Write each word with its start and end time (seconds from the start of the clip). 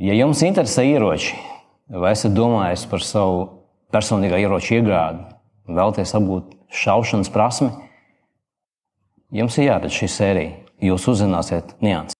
Ja 0.00 0.14
jums 0.16 0.40
interesē 0.40 0.80
ieroči, 0.88 1.34
vai 1.92 2.14
esat 2.14 2.32
domājis 2.32 2.86
par 2.88 3.02
savu 3.04 3.40
personīgā 3.92 4.38
ieroča 4.40 4.78
iegādi, 4.78 5.26
vēlaties 5.68 6.14
apgūt 6.16 6.54
šaušanas 6.72 7.28
prasmi, 7.34 7.68
jums 9.36 9.58
ir 9.60 9.66
jāredz 9.66 9.98
šī 9.98 10.08
sērija. 10.08 10.54
Jūs 10.88 11.04
uzzināsiet 11.12 11.74
nianses. 11.84 12.16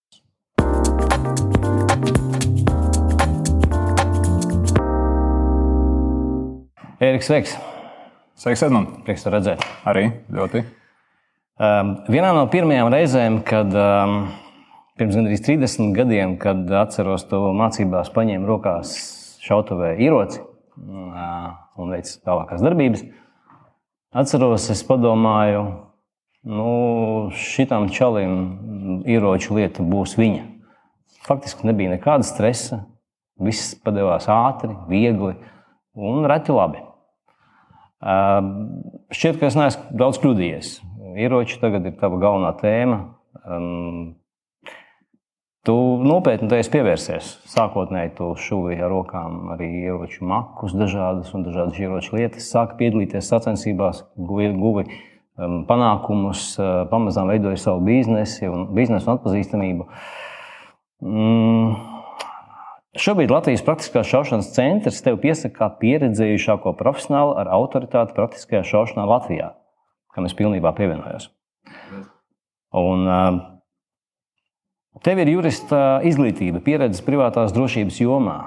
Eriks, 7.01 7.33
sveiks! 7.33 7.57
Sveiks, 8.37 8.67
Edmunds! 8.69 9.01
Prieks 9.09 9.25
te 9.25 9.33
redzēt! 9.33 9.65
Arī 9.89 10.11
ļoti. 10.29 10.67
Um, 11.57 11.97
vienā 12.13 12.37
no 12.37 12.45
pirmajām 12.53 12.93
reizēm, 12.93 13.41
kad 13.41 13.73
um, 13.73 14.27
pirms 15.01 15.17
gandrīz 15.17 15.41
30 15.47 15.95
gadiem, 15.97 16.35
kad 16.41 16.69
atceros 16.77 17.25
to 17.31 17.39
mācībās, 17.57 18.13
paņēmu 18.13 18.49
rokās 18.51 18.93
šautavē 19.41 19.95
ieroci 19.97 20.43
un 20.77 21.95
veicu 21.95 22.19
tālākās 22.21 22.61
darbības, 22.61 23.07
atceros, 24.13 24.69
es 24.75 24.83
padomāju, 24.85 25.63
nu, 26.45 26.75
šitam 27.33 27.89
čalim 27.97 29.03
ieroču 29.09 29.57
lieta 29.57 29.85
būs 29.87 30.19
viņa. 30.21 30.45
Faktiski 31.25 31.69
nebija 31.69 31.95
nekāda 31.95 32.29
stresa, 32.29 32.83
viss 33.41 33.73
padevās 33.81 34.29
ātri, 34.29 34.77
viegli 34.93 35.33
un 35.97 36.29
reti 36.29 36.53
labi. 36.53 36.85
Šķiet, 38.01 39.41
ka 39.41 39.49
es 39.49 39.57
neesmu 39.57 39.97
daudz 40.01 40.21
kļūdījies. 40.21 40.79
Ieroči 41.21 41.61
tagad 41.61 41.89
ir 41.89 41.97
tava 42.01 42.21
galvenā 42.21 42.53
tēma. 42.61 43.03
Tu 45.69 45.75
nopietni 46.09 46.49
tam 46.49 46.71
pievērsies. 46.73 47.27
Sākotnēji 47.53 48.15
tu 48.17 48.31
šuvi 48.41 48.79
ar 48.81 48.89
rokām 48.89 49.51
arī 49.53 49.69
ieroču 49.83 50.25
makus, 50.25 50.73
dažādas 50.73 51.35
un 51.37 51.45
dažādas 51.45 51.77
ieroču 51.83 52.17
lietas. 52.17 52.49
Sāki 52.49 52.79
piedalīties 52.79 53.29
sacensībās, 53.29 54.07
guvi, 54.17 54.49
guvi 54.57 54.87
um, 54.89 55.61
panākumus, 55.69 56.55
uh, 56.57 56.71
pamazām 56.89 57.29
veidoja 57.29 57.61
savu 57.61 57.85
biznesu 57.85 58.49
un, 58.49 58.65
biznesu 58.79 59.11
un 59.11 59.19
atpazīstamību. 59.19 59.89
Mm, 61.05 61.77
Šobrīd 63.01 63.31
Latvijas 63.31 63.63
Praktiskās 63.63 64.09
šaušanas 64.11 64.49
centrs 64.57 65.05
tev 65.05 65.21
piesaka 65.23 65.55
kā 65.61 65.69
pieredzējušāko 65.79 66.73
profesionāli 66.81 67.37
ar 67.39 67.53
autoritāti 67.55 68.17
praktiskajā 68.17 68.65
šaušanā 68.67 69.05
Latvijā, 69.07 69.53
kam 70.17 70.27
es 70.27 70.35
pilnībā 70.35 70.73
pievienojos. 70.75 71.29
Un, 72.81 73.07
tev 75.07 75.21
ir 75.23 75.33
jurista 75.35 76.01
izglītība, 76.07 76.63
pieredze 76.65 77.05
privātās 77.07 77.55
drošības 77.57 78.01
jomā. 78.03 78.39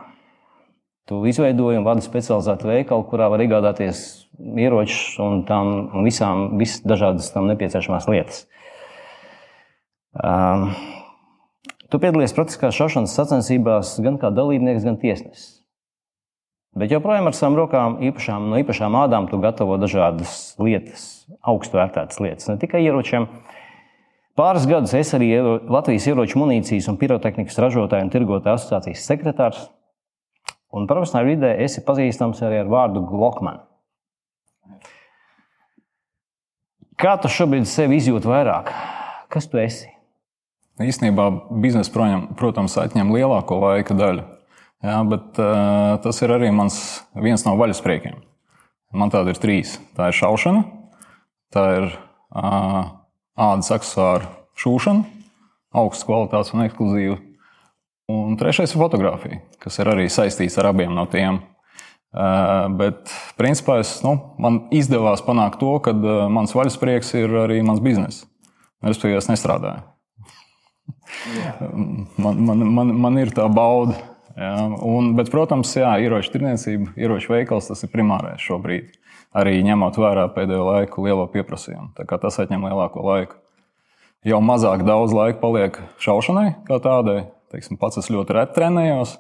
Tu 1.10 1.20
izveidoji 1.28 1.82
un 1.82 1.88
vadi 1.88 2.06
specializētu 2.06 2.70
veikalu, 2.70 3.06
kurā 3.10 3.28
var 3.32 3.44
iegādāties 3.44 4.04
ieročus 4.40 5.20
un, 5.24 5.44
tam, 5.48 5.74
un 5.92 6.08
visām 6.08 6.54
visas 6.60 6.84
dažādas 6.88 7.32
tam 7.36 7.50
nepieciešamās 7.52 8.08
lietas. 8.12 8.46
Um, 10.14 10.70
Tu 11.94 12.00
piedalījies 12.02 12.32
praktiskās 12.34 12.74
šaušanas 12.74 13.12
sacensībās 13.14 13.92
gan 14.02 14.16
kā 14.18 14.32
dalībnieks, 14.34 14.82
gan 14.82 14.96
tiesnesis. 14.98 15.60
Bet 16.74 16.90
joprojām 16.90 17.28
ar 17.30 17.36
savām 17.38 17.58
rokām, 17.60 18.00
īpašām, 18.08 18.48
no 18.50 18.58
īpašām 18.64 18.96
ādām, 18.98 19.28
tu 19.30 19.38
gatavo 19.38 19.76
dažādas 19.78 20.56
lietas, 20.58 21.04
augstu 21.46 21.78
vērtētas 21.78 22.18
lietas, 22.18 22.48
ne 22.50 22.56
tikai 22.64 22.82
ieročiem. 22.82 23.28
Pāris 24.34 24.66
gadus 24.66 24.96
es 24.98 25.12
arī 25.14 25.36
Latvijas 25.70 26.08
ieroču 26.10 26.40
munīcijas 26.42 26.88
un 26.90 26.98
pirotehnikas 26.98 27.60
ražotāju 27.62 28.08
un 28.08 28.14
tirgotāju 28.14 28.58
asociācijas 28.58 29.06
sekretārs. 29.06 29.68
Un 30.74 30.88
profesionālā 30.90 31.36
vidē 31.36 31.52
esi 31.62 31.84
pazīstams 31.86 32.42
arī 32.42 32.64
ar 32.64 32.72
vārdu 32.72 33.04
Glockman. 33.06 33.62
Kā 36.98 37.14
tu 37.22 37.30
šobrīd 37.30 37.68
sevi 37.70 38.00
izjūti 38.02 38.30
vairāk? 38.30 38.72
Kas 39.34 39.46
tu 39.52 39.62
esi? 39.62 39.92
Īsnībā 40.82 41.28
biznesa, 41.62 41.94
protams, 42.38 42.80
atņem 42.82 43.14
lielāko 43.14 43.60
laika 43.62 43.94
daļu. 43.98 44.26
Jā, 44.84 44.98
bet 45.08 45.38
uh, 45.40 45.94
tas 46.02 46.18
ir 46.26 46.34
arī 46.34 46.50
mans 46.52 46.78
viens 47.14 47.46
no 47.46 47.54
vaļaspriekiem. 47.60 48.18
Man 48.98 49.14
tāda 49.14 49.34
ir 49.34 49.40
trīs. 49.42 49.78
Tā 49.98 50.10
ir 50.10 50.18
šaušana, 50.18 50.66
tā 51.54 51.64
ir 51.78 51.88
uh, 51.94 52.82
ādas 53.40 53.72
accessāru 53.74 54.30
šūšana, 54.60 55.06
augsts 55.80 56.06
kvalitātes 56.08 56.54
un 56.54 56.66
ekskluzīva. 56.68 57.18
Un 58.14 58.36
trešais 58.38 58.74
ir 58.74 58.82
fotografija, 58.82 59.40
kas 59.64 59.80
ir 59.80 59.90
arī 59.90 60.10
saistīts 60.12 60.60
ar 60.60 60.70
abiem 60.74 60.94
no 60.94 61.06
tiem. 61.10 61.40
Uh, 62.14 62.68
bet, 62.78 63.10
principā, 63.40 63.80
es, 63.82 63.96
nu, 64.06 64.12
man 64.38 64.68
izdevās 64.76 65.24
panākt 65.26 65.58
to, 65.64 65.72
ka 65.82 65.96
uh, 65.96 66.28
mans 66.30 66.54
vaļasprieks 66.54 67.16
ir 67.18 67.32
arī 67.48 67.64
mans 67.66 67.82
bizness. 67.82 68.28
Respektīvi, 68.86 69.18
es 69.18 69.32
nestrādāju. 69.32 69.82
Man, 72.22 72.44
man, 72.44 72.66
man, 72.76 72.92
man 73.02 73.18
ir 73.22 73.34
tā 73.34 73.48
bauda. 73.50 73.96
Jā, 74.38 74.54
un, 74.86 75.14
bet, 75.18 75.32
protams, 75.34 75.72
jā, 75.78 75.96
ieroču 76.02 76.36
tirniecība, 76.36 76.94
ieroču 76.98 77.34
veikals 77.34 77.70
tas 77.70 77.86
ir 77.86 77.92
primārais 77.94 78.42
šobrīd. 78.42 78.94
Arī 79.34 79.64
ņemot 79.66 79.98
vērā 79.98 80.28
pēdējo 80.36 80.66
laiku 80.68 81.06
lielo 81.08 81.26
pieprasījumu. 81.34 81.94
Tas 81.98 82.40
atņem 82.44 82.68
lielāko 82.68 83.02
laiku. 83.06 83.40
Jau 84.24 84.40
mazāk 84.46 84.86
daudz 84.88 85.12
laika 85.16 85.42
paliek 85.42 85.80
šaušanai 86.04 86.50
kā 86.68 86.78
tādai. 86.84 87.26
Teiksim, 87.52 87.78
pats 87.82 88.00
es 88.02 88.12
ļoti 88.14 88.38
reti 88.38 88.56
trenējos. 88.56 89.18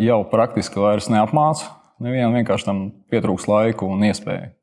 Jau 0.00 0.20
praktiski 0.30 0.80
vairs 0.82 1.10
neapmācu. 1.12 1.66
Nevienam 2.00 2.38
vienkārši 2.38 2.68
tam 2.68 2.84
pietrūks 3.12 3.48
laiku 3.50 3.90
un 3.92 4.06
iespēju. 4.08 4.54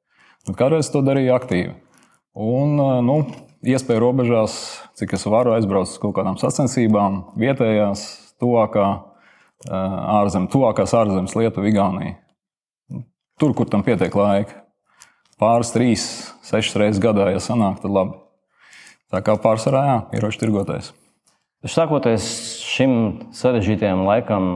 Bet 0.47 0.58
kādreiz 0.58 0.90
to 0.90 1.03
darīju 1.06 1.35
aktīvi. 1.35 1.75
Un, 2.38 2.79
nu, 3.06 3.18
iespēju 3.68 4.02
robežās, 4.02 4.56
cik 4.97 5.16
es 5.18 5.25
varu 5.29 5.53
aizbraukt 5.56 5.91
uz 5.91 6.00
kaut 6.02 6.16
kādām 6.18 6.38
sacensībām, 6.40 7.19
vietējās, 7.38 8.06
tuvākā, 8.41 8.88
ārzem, 9.68 10.47
tuvākās 10.53 10.94
ārzemes 10.97 11.35
Lietuva, 11.38 11.69
Igaunija. 11.69 12.16
Tur, 13.37 13.51
kur 13.53 13.69
tam 13.69 13.83
pietiek 13.85 14.15
laika. 14.17 14.63
Pāris, 15.37 15.69
trīs, 15.69 16.03
sešas 16.41 16.79
reizes 16.81 17.01
gadā, 17.03 17.27
ja 17.29 17.41
sanāk, 17.43 17.77
tad 17.83 17.93
labi. 17.93 18.15
Tā 19.13 19.21
kā 19.21 19.35
pārsvarā, 19.37 19.83
jā, 19.85 19.97
ieroči 20.17 20.39
tirgoties. 20.41 20.89
Sākoties 21.67 22.25
šim 22.65 22.91
sarežģītajam 23.37 24.01
laikam, 24.07 24.47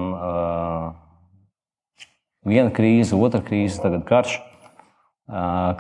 viena 2.48 2.74
krīze, 2.74 3.14
otra 3.18 3.44
krīze, 3.46 3.78
tagad 3.84 4.08
karš. 4.10 4.40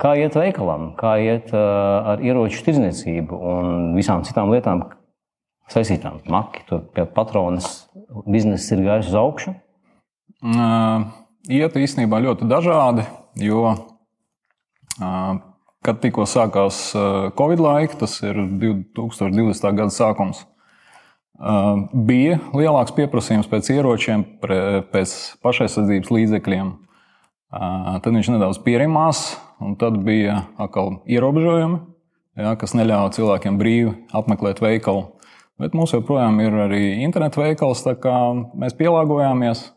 Kā 0.01 0.11
iet 0.21 0.37
veikalam, 0.37 0.91
kā 0.99 1.15
iet 1.25 1.49
ar 1.57 2.21
ieroču 2.21 2.61
tirdzniecību 2.67 3.39
un 3.53 3.95
visām 3.97 4.21
citām 4.27 4.53
lietām 4.53 4.85
saistītām? 5.73 6.21
Maki, 6.29 6.63
patronas 7.17 7.87
biznesa 8.29 8.77
ir 8.77 8.85
gājis 8.85 9.09
uz 9.09 9.17
augšu? 9.25 9.55
Iet 11.49 11.73
īstenībā 11.73 12.19
ļoti 12.21 12.45
dažādi, 12.45 13.07
jo 13.41 13.71
kad 15.81 15.97
tikko 16.03 16.27
sākās 16.29 16.91
Covid 17.37 17.63
laika, 17.63 17.97
tas 18.03 18.19
ir 18.21 18.37
2020. 18.61 19.71
gada 19.73 19.89
sākums, 19.89 20.43
bija 21.93 22.37
lielāks 22.53 22.93
pieprasījums 22.93 23.49
pēc 23.49 23.71
ieročiem, 23.73 24.27
pēc 24.41 25.15
pašaizsardzības 25.41 26.13
līdzekļiem. 26.13 26.69
Tad 27.51 28.11
viņš 28.13 28.29
nedaudz 28.35 28.61
pierimās, 28.61 29.23
un 29.59 29.73
tad 29.81 29.97
bija 30.05 30.43
atkal 30.61 31.01
ierobežojumi, 31.09 31.81
ja, 32.37 32.53
kas 32.61 32.77
neļāva 32.77 33.09
cilvēkiem 33.17 33.57
brīvi 33.59 33.97
apmeklēt 34.13 34.61
veikalu. 34.61 35.07
Bet 35.61 35.73
mums 35.77 35.93
joprojām 35.93 36.37
ir 36.41 36.55
arī 36.69 36.85
interneta 37.01 37.41
veikals, 37.41 37.81
tā 37.85 37.97
kā 37.97 38.15
mēs 38.57 38.77
pielāgojāmies. 38.77 39.71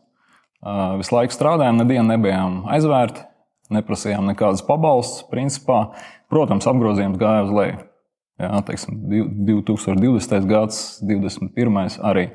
Visu 0.99 1.13
laiku 1.13 1.35
strādājām, 1.35 1.77
nedienu 1.81 2.07
nebijām 2.09 2.61
aizvērti, 2.73 3.25
neprasījām 3.75 4.29
nekādas 4.31 4.63
pabalstus. 4.65 5.25
Principā, 5.29 5.81
protams, 6.31 6.67
apgrozījums 6.69 7.19
gāja 7.21 7.43
uz 7.45 7.53
leju. 7.53 7.83
Jā, 8.41 8.51
teiksim, 8.67 8.97
2020. 9.47 10.47
gads, 10.49 10.79
2021. 11.05 11.99
arī. 12.03 12.25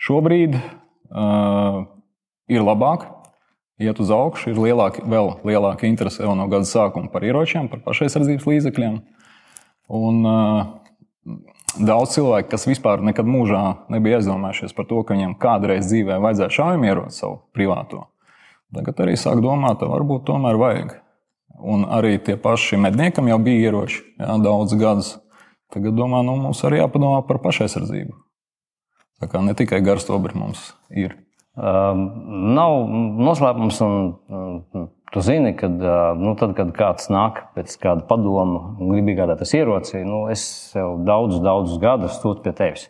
Šobrīd 0.00 0.54
uh, 0.56 1.80
ir 2.50 2.62
labāk, 2.62 3.08
iet 3.82 3.98
uz 4.00 4.12
augšu, 4.14 4.52
ir 4.52 4.60
lielāka, 4.60 5.02
vēl 5.10 5.32
lielāka 5.48 5.88
interese 5.88 6.22
jau 6.22 6.36
no 6.38 6.46
gada 6.52 6.68
sākuma 6.68 7.10
par 7.10 7.26
ieročiem, 7.26 7.66
par 7.72 7.82
pašaizsardzības 7.88 8.46
līdzekļiem. 8.46 9.00
Un, 9.90 10.22
uh, 10.22 11.34
daudz 11.78 12.16
cilvēku, 12.16 12.50
kas 12.52 12.66
vispār 12.68 13.02
nekad 13.04 13.28
mūžā 13.28 13.62
nebija 13.92 14.20
aizdomājušies 14.20 14.74
par 14.76 14.88
to, 14.90 15.02
ka 15.04 15.14
viņiem 15.16 15.36
kādreiz 15.40 15.86
dzīvē 15.90 16.18
vajadzēja 16.22 16.56
šaujamieroci 16.56 17.22
savu 17.22 17.40
privāto, 17.56 18.06
tagad 18.74 19.04
arī 19.04 19.16
sāk 19.20 19.42
domāt, 19.44 19.84
varbūt 19.84 20.26
tomēr 20.30 20.58
vajag. 20.60 20.98
Un 21.60 21.84
arī 21.92 22.14
tie 22.24 22.38
paši 22.40 22.78
medniekam 22.80 23.28
jau 23.28 23.36
bija 23.44 23.68
ieroči 23.68 24.00
jā, 24.00 24.36
daudz 24.40 24.72
gadus. 24.80 25.14
Tagad 25.70 25.94
domā, 25.94 26.22
nu, 26.26 26.38
mums 26.40 26.62
arī 26.66 26.80
jāpadomā 26.80 27.20
par 27.28 27.42
pašaizsardzību. 27.44 28.14
Tā 29.20 29.28
kā 29.28 29.42
ne 29.44 29.52
tikai 29.54 29.82
garstobri 29.84 30.38
mums 30.40 30.70
ir 30.88 31.18
Um, 31.60 32.04
nav 32.54 32.86
noslēpums, 33.20 33.80
un 33.82 34.84
tu 35.12 35.22
zini, 35.24 35.52
ka 35.58 35.68
nu, 36.18 36.34
tad, 36.38 36.54
kad 36.58 36.70
kāds 36.76 37.10
nāk 37.12 37.42
pēc 37.56 37.74
kāda 37.82 38.06
padoma 38.08 38.76
un 38.78 38.94
grib 38.94 39.10
iegādāties 39.12 39.56
ieroci, 39.58 40.04
nu, 40.06 40.24
es 40.32 40.42
jau 40.76 40.94
daudzus, 41.06 41.42
daudzus 41.44 41.82
gadus 41.82 42.18
sūtu 42.22 42.44
pie 42.46 42.54
tevis. 42.56 42.88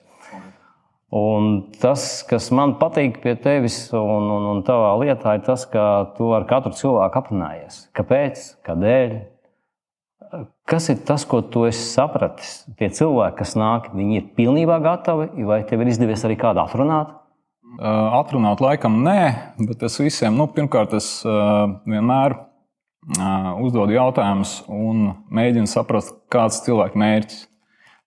Un 1.10 1.72
tas, 1.82 2.22
kas 2.22 2.52
man 2.54 2.76
patīk 2.78 3.18
pie 3.24 3.34
tevis 3.42 3.88
un, 3.96 4.28
un, 4.30 4.44
un 4.52 4.60
tavā 4.66 4.92
lietā, 5.00 5.34
ir 5.40 5.42
tas, 5.48 5.64
ka 5.66 5.84
tu 6.14 6.28
ar 6.36 6.46
katru 6.50 6.70
cilvēku 6.78 7.18
aprunājies. 7.18 7.80
Kāpēc? 7.98 8.44
Kādēļ? 8.68 9.16
Kas 10.70 10.86
ir 10.92 11.00
tas, 11.08 11.24
ko 11.26 11.40
tu 11.42 11.64
esi 11.66 11.82
sapratis? 11.82 12.60
Tie 12.78 12.86
cilvēki, 12.94 13.40
kas 13.40 13.56
nāk, 13.58 13.90
viņi 13.96 14.20
ir 14.20 14.28
pilnībā 14.36 14.78
gatavi, 14.84 15.32
vai 15.48 15.64
tev 15.66 15.82
ir 15.82 15.90
izdevies 15.90 16.22
arī 16.28 16.38
kādu 16.38 16.62
atrunāt? 16.62 17.16
Uh, 17.70 18.16
atrunāt, 18.18 18.58
laikam, 18.58 18.96
nē, 19.06 19.54
bet 19.62 19.84
es 19.86 19.94
visiem, 20.02 20.34
nu, 20.34 20.48
pirmkārt, 20.50 20.90
es 20.98 21.20
uh, 21.22 21.68
vienmēr 21.86 22.34
uh, 22.34 23.52
uzdodu 23.62 23.94
jautājumus 23.94 24.56
un 24.66 25.12
mēģinu 25.30 25.70
saprast, 25.70 26.16
kāds 26.34 26.58
ir 26.58 26.66
cilvēka 26.66 26.98
mērķis. 26.98 27.44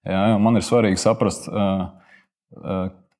Jā, 0.04 0.24
man 0.44 0.60
ir 0.60 0.66
svarīgi 0.68 1.00
saprast, 1.00 1.46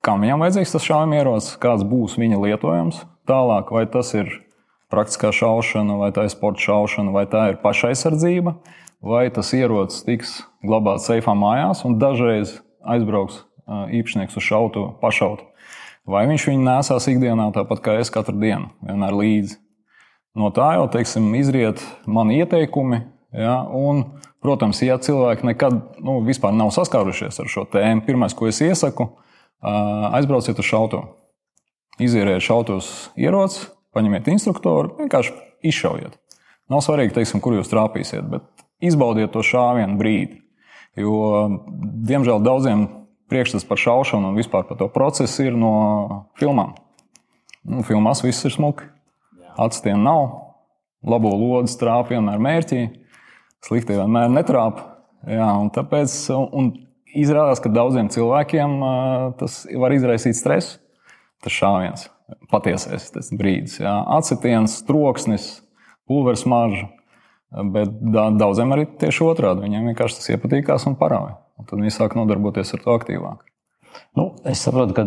kam 0.04 0.24
viņam 0.26 0.42
vajadzīgs 0.44 0.74
tas 0.76 0.84
šaujamierocis, 0.84 1.54
kāds 1.64 1.86
būs 1.88 2.18
viņa 2.20 2.42
lietojams 2.42 2.98
tālāk, 3.30 3.72
vai 3.72 3.86
tas 3.88 4.12
ir 4.20 4.28
praktiskā 4.92 5.32
šaušana, 5.32 5.96
vai 6.02 6.12
tā 6.12 6.28
ir 6.28 6.34
sporta 6.34 6.60
šaušana, 6.66 7.14
vai 7.16 7.24
tā 7.32 7.46
ir 7.54 7.62
pašaizsardzība, 7.64 8.58
vai 9.00 9.24
tas 9.32 9.54
ierocis 9.56 10.04
tiks 10.04 10.36
glabāts 10.60 11.08
seifā 11.08 11.38
mājās 11.40 11.86
un 11.88 11.96
dažreiz 12.04 12.58
aizbrauks 12.84 13.46
īpašnieks 13.96 14.36
uz 14.36 14.50
šautu 14.52 14.90
pašaut. 15.00 15.48
Vai 16.10 16.26
viņš 16.28 16.50
viņu 16.50 16.66
nesās 16.66 17.08
ikdienā 17.08 17.48
tāpat 17.56 17.80
kā 17.84 17.96
es 18.02 18.12
katru 18.12 18.36
dienu, 18.40 18.68
vienmēr 18.84 19.16
līdzi. 19.16 19.58
No 20.36 20.50
tā 20.52 20.74
jau 20.76 20.88
teiksim, 20.92 21.30
izriet 21.38 21.84
mani 22.10 22.42
ieteikumi. 22.42 23.04
Ja, 23.34 23.62
un, 23.66 24.04
protams, 24.44 24.82
ja 24.86 25.00
cilvēki 25.02 25.48
nekad 25.48 25.78
nu, 26.04 26.20
nav 26.54 26.74
saskārušies 26.76 27.40
ar 27.42 27.50
šo 27.50 27.64
tēmu, 27.72 28.04
pirmais, 28.06 28.36
ko 28.38 28.50
es 28.50 28.60
iesaku, 28.62 29.08
aizbrauciet 30.14 30.60
uz 30.60 30.68
šauto. 30.68 31.02
Izīrējiet 32.04 32.46
šautos 32.46 32.90
ieroci, 33.18 33.70
paņemiet 33.94 34.28
instruktoru, 34.34 34.96
vienkārši 35.00 35.34
izšaujiet. 35.70 36.18
Nav 36.70 36.82
svarīgi, 36.86 37.16
teiksim, 37.16 37.42
kur 37.44 37.56
jūs 37.58 37.72
trāpīsiet, 37.72 38.26
bet 38.30 38.46
izbaudiet 38.84 39.32
to 39.34 39.44
šāvienu 39.46 39.98
brīdi. 40.00 40.42
Jo, 41.00 41.48
diemžēl, 42.06 42.42
daudziem 42.46 42.86
priekšstats 43.32 43.68
par 43.68 43.80
šaušanu 43.82 44.32
un 44.32 44.40
vispār 44.40 44.66
par 44.68 44.80
to 44.80 44.88
procesu 44.92 45.48
ir 45.48 45.58
no 45.58 45.74
filmām. 46.40 46.76
Nu, 47.64 47.84
filmās 47.88 48.24
viss 48.26 48.44
ir 48.44 48.54
smuki. 48.56 48.90
Atstienu 49.60 50.02
nav, 50.04 50.24
labo 51.06 51.32
lodzi 51.38 51.78
trāpa 51.80 52.16
vienmēr 52.16 52.42
mērķī, 52.42 52.82
slikti 53.64 53.96
vienmēr 54.00 54.32
netrāpa. 54.34 54.90
Jā, 55.30 55.52
un 55.62 55.70
tāpēc, 55.72 56.16
un 56.34 56.72
izrādās, 57.16 57.62
ka 57.64 57.72
daudziem 57.72 58.10
cilvēkiem 58.12 58.80
tas 59.40 59.62
var 59.80 59.96
izraisīt 59.96 60.36
stresu. 60.40 60.80
Tas 61.44 61.52
šāviens, 61.52 62.08
patiesais 62.52 63.10
tas 63.12 63.30
brīdis, 63.36 63.82
jā. 63.84 63.94
acetiens, 64.16 64.78
troksnis, 64.88 65.58
pulveris 66.08 66.46
marža. 66.48 66.88
Bet 67.54 67.92
daudziem 68.40 68.72
arī 68.74 68.88
tieši 69.00 69.26
otrādi. 69.28 69.66
Viņiem 69.68 69.92
vienkārši 69.92 70.18
tas 70.18 70.32
iepatīkās 70.34 70.88
un 70.90 70.96
parāda. 70.98 71.43
Un 71.60 71.68
tad 71.70 71.82
viņi 71.82 71.94
sāk 71.94 72.16
nodarboties 72.18 72.74
ar 72.76 72.84
to 72.84 72.96
aktīvāk. 72.98 73.44
Nu, 74.18 74.32
es 74.50 74.62
saprotu, 74.66 74.96
ka 74.98 75.04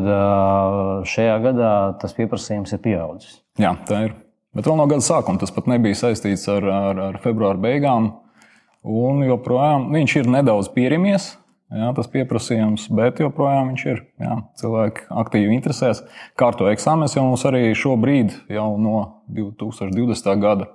šajā 1.11 1.39
gadā 1.43 1.73
tas 2.03 2.15
pieprasījums 2.17 2.75
ir 2.75 2.83
pieaudzis. 2.85 3.41
Jā, 3.59 3.75
tā 3.89 4.07
ir. 4.09 4.15
Bet 4.57 4.69
vēl 4.69 4.79
no 4.79 4.87
gada 4.89 5.05
sākuma 5.05 5.41
tas 5.43 5.53
pat 5.53 5.67
nebija 5.69 5.99
saistīts 5.99 6.47
ar, 6.49 6.65
ar, 6.65 7.01
ar 7.11 7.19
februāra 7.25 7.61
beigām. 7.61 8.13
Un 8.87 9.25
joprojām 9.27 9.91
viņš 9.93 10.15
ir 10.21 10.31
nedaudz 10.31 10.71
pierimies. 10.75 11.35
Jā, 11.75 11.89
tas 11.97 12.07
pieprasījums, 12.07 12.85
bet 12.95 13.19
joprojām 13.19 13.73
viņš 13.73 13.85
ir. 13.91 14.05
Jā, 14.23 14.37
cilvēki 14.61 15.09
aktīvi 15.23 15.57
interesēs. 15.57 16.05
Kārto 16.39 16.69
eksāmenes 16.71 17.17
jau 17.19 17.25
mums 17.27 17.43
arī 17.49 17.73
šobrīd, 17.75 18.37
jau 18.55 18.69
no 18.79 19.01
2020. 19.35 20.31
gada, 20.45 20.69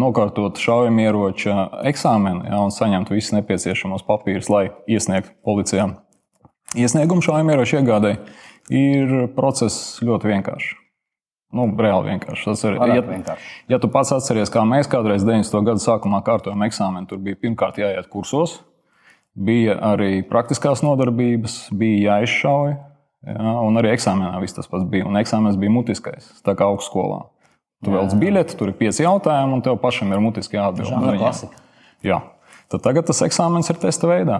nokārtot 0.00 0.60
šaujamieroča 0.60 1.84
eksāmenu 1.88 2.46
jā, 2.48 2.60
un 2.60 2.74
saņemt 2.74 3.12
visus 3.14 3.34
nepieciešamos 3.36 4.04
papīrus, 4.08 4.50
lai 4.52 4.66
iesniegtu 4.90 5.34
policijām. 5.46 5.96
Iesniegumu 6.78 7.24
šaujamieroča 7.24 7.80
iegādai 7.80 8.16
ir 8.72 9.28
process 9.36 10.00
ļoti 10.04 10.32
vienkāršs. 10.32 10.78
Nu, 11.52 11.66
reāli 11.76 12.14
vienkārši. 12.14 12.46
Tas 12.48 12.62
ir 12.64 12.78
ja, 12.80 13.00
vienkārši. 13.04 13.48
Ja 13.68 13.76
tu 13.80 13.90
pats 13.92 14.14
atceries, 14.16 14.48
kā 14.52 14.62
mēs 14.64 14.88
kādreiz 14.88 15.26
90. 15.28 15.66
gada 15.66 15.82
sākumā 15.84 16.22
kārtojām 16.24 16.64
eksāmenu, 16.64 17.10
tur 17.10 17.20
bija 17.20 17.36
pirmkārt 17.42 17.80
jāiet 17.82 18.08
kursos, 18.12 18.62
Bija 19.32 19.78
arī 19.80 20.20
praktiskās 20.28 20.82
nodarbības, 20.84 21.70
bija 21.72 22.18
jāizšauj, 22.18 22.74
ja, 23.24 23.52
un 23.64 23.80
arī 23.80 23.94
eksāmenā 23.94 24.42
viss 24.42 24.58
tas 24.58 24.68
pats 24.68 24.84
bija. 24.92 25.06
Un 25.08 25.16
eksāmenis 25.16 25.56
bija 25.60 25.72
mutiskais, 25.72 26.26
tā 26.44 26.52
kā 26.58 26.68
augstskolā. 26.68 27.22
Tu 27.82 27.90
velc 27.90 28.14
biļeti, 28.18 28.56
tur 28.58 28.70
ir 28.70 28.78
pieci 28.78 29.02
jautājumi, 29.02 29.56
un 29.56 29.62
tev 29.64 29.78
pašam 29.82 30.12
ir 30.14 30.22
mutiski 30.22 30.58
jāatbild. 30.58 30.92
Jā. 32.06 32.20
Tad 32.70 32.84
tagad 32.84 33.08
tas 33.08 33.22
eksāmenis 33.26 33.72
ir 33.72 33.80
testa 33.82 34.08
veidā. 34.10 34.38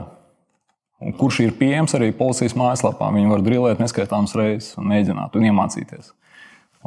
Un 1.02 1.14
kurš 1.18 1.40
ir 1.42 1.54
pieejams 1.58 1.96
arī 1.98 2.12
policijas 2.14 2.54
mājaslapā. 2.58 3.08
Viņi 3.14 3.32
var 3.32 3.42
drillēt 3.42 3.82
neskaitāmas 3.82 4.36
reizes 4.38 4.76
un 4.78 4.86
mēģināt 4.92 5.34
un 5.34 5.48
iemācīties. 5.48 6.12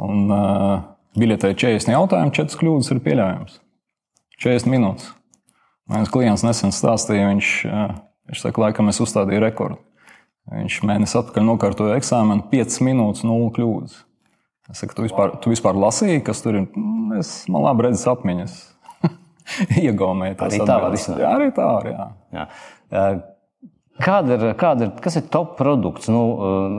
Un, 0.00 0.22
uh, 0.32 0.78
biļetē 1.20 1.52
40 1.52 1.92
jautājumu, 1.92 2.32
4 2.38 2.60
kļūdas 2.60 2.92
ir 2.94 3.02
pieļaujams. 3.04 3.60
40 4.40 4.72
minūtes. 4.72 5.12
Mans 5.92 6.10
klients 6.12 6.44
nesen 6.44 6.72
stāstīja, 6.74 7.28
viņš, 7.30 7.50
viņš 8.30 8.42
saka, 8.42 8.64
laikam 8.64 8.90
es 8.90 9.00
uzstādīju 9.04 9.44
rekordu. 9.44 9.78
Viņš 10.50 10.80
mēnesi 10.86 11.16
atpakaļ 11.18 11.46
nokārtoja 11.46 11.96
eksāmenu, 11.98 12.46
5 12.50 12.80
minūtes, 12.86 13.24
0 13.26 13.52
kļūdas. 13.54 14.00
Es 14.72 14.80
saku, 14.82 14.96
tu 14.98 15.04
vispār, 15.04 15.36
tu 15.42 15.52
vispār 15.52 15.78
lasīji, 15.78 16.24
kas 16.26 16.42
tur 16.42 16.58
ir? 16.58 16.66
Mm, 16.74 17.20
es 17.20 17.30
man 17.52 17.62
labi 17.68 17.86
redzu 17.86 18.10
atmiņas. 18.12 18.56
Iegaumēju 19.84 20.38
tās 20.40 20.56
arī 20.56 20.66
tā 20.66 20.78
var. 20.82 20.96
Jā, 20.96 21.30
arī 21.30 21.48
tā 21.54 21.68
var, 21.70 21.88
jā. 21.92 22.08
jā. 22.34 23.06
Kāda 24.02 24.36
ir, 24.36 24.48
kāda 24.58 24.88
ir, 24.88 24.92
kas 25.04 25.16
ir 25.20 25.30
top 25.32 25.54
produkts? 25.60 26.10
Nu, 26.12 26.24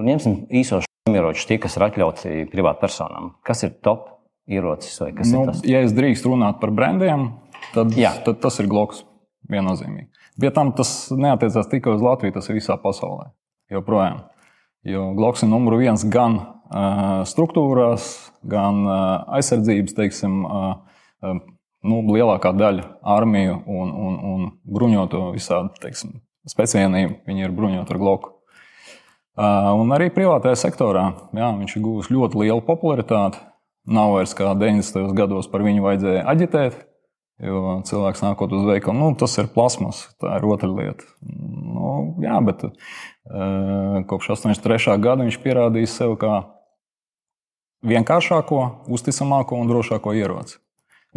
ņemsim 0.05 0.43
īso 0.59 0.83
ieročus, 1.09 1.47
tie, 1.49 1.57
kas 1.63 1.77
ir 1.79 1.87
atļauti 1.87 2.35
privātpersonām. 2.51 3.31
Kas 3.47 3.63
ir 3.65 3.73
top 3.85 4.09
ierocis? 4.51 4.99
Nu, 5.31 5.47
ja 5.67 5.81
es 5.85 5.95
drīkstu 5.95 6.33
runāt 6.33 6.59
par 6.61 6.75
brendiem, 6.75 7.29
tad, 7.73 7.95
Jā. 7.97 8.13
tad 8.25 8.41
tas 8.43 8.59
ir 8.61 8.69
gloks 8.71 9.05
viennozīmīgi. 9.51 10.11
Pie 10.37 10.51
tam 10.53 10.73
tas 10.77 11.07
neatiecās 11.15 11.71
tikai 11.71 11.95
uz 11.95 12.03
Latviju, 12.05 12.35
tas 12.35 12.51
ir 12.51 12.59
visā 12.59 12.77
pasaulē. 12.81 13.31
Joprojām. 13.73 14.27
Jo 14.87 15.09
gloks 15.17 15.43
ir 15.43 15.49
numur 15.51 15.79
viens 15.79 16.03
gan 16.07 16.37
struktūrās, 17.29 18.07
gan 18.47 18.81
uh, 18.85 19.01
aizsardzības, 19.37 19.95
teiksim, 19.97 20.39
uh, 20.45 21.37
nu, 21.87 21.99
lielākā 22.11 22.53
daļa 22.57 22.87
armiju 23.17 23.59
un, 23.65 23.91
un, 23.91 24.17
un 24.31 24.47
bruņoto 24.67 25.29
visādi 25.35 25.83
teiksim, 25.83 26.17
spēcienību. 26.49 27.21
Viņi 27.27 27.47
ir 27.47 27.55
bruņoti 27.55 27.95
ar 27.95 28.01
gloku. 28.01 28.33
Un 29.37 29.93
arī 29.93 30.09
privātajā 30.09 30.57
sektorā 30.57 31.11
jā, 31.37 31.51
viņš 31.59 31.75
ir 31.77 31.83
guvis 31.85 32.09
ļoti 32.09 32.41
lielu 32.41 32.63
popularitāti. 32.65 33.37
Nav 33.87 34.15
vairs 34.15 34.33
kā 34.35 34.49
90. 34.57 35.13
gados 35.15 35.47
par 35.51 35.63
viņu 35.63 35.85
vajadzēja 35.85 36.25
aģitēt. 36.27 36.79
Jo 37.37 37.75
cilvēks 37.85 38.23
nākot 38.25 38.53
uz 38.57 38.63
veikalu, 38.65 38.97
nu, 38.97 39.07
tas 39.13 39.35
ir 39.37 39.45
plasmas, 39.53 40.07
tā 40.17 40.39
ir 40.39 40.45
otra 40.49 40.71
lieta. 40.71 41.05
Nu, 41.21 42.15
jā, 42.23 42.39
bet 42.41 42.63
uh, 42.65 43.99
kopš 44.09 44.31
83. 44.33 44.95
gada 45.03 45.21
viņš 45.21 45.37
pierādīja 45.43 45.91
sev 45.91 46.15
kā 46.17 46.39
vienkāršāko, 47.85 48.61
uzticamāko 48.93 49.59
un 49.61 49.69
drošāko 49.69 50.15
ieroci. 50.17 50.57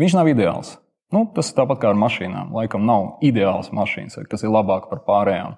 Viņš 0.01 0.17
nav 0.17 0.31
ideāls. 0.33 0.77
Nu, 1.11 1.25
tas 1.35 1.51
ir 1.51 1.59
tāpat 1.59 1.81
kā 1.83 1.91
ar 1.91 1.99
mašīnām. 1.99 2.53
Laikam 2.55 2.85
nav 2.87 3.23
ideāls 3.27 3.73
mašīnas, 3.75 4.21
kas 4.31 4.45
ir 4.45 4.53
labāk 4.55 4.87
par 4.91 5.03
pārējām. 5.07 5.57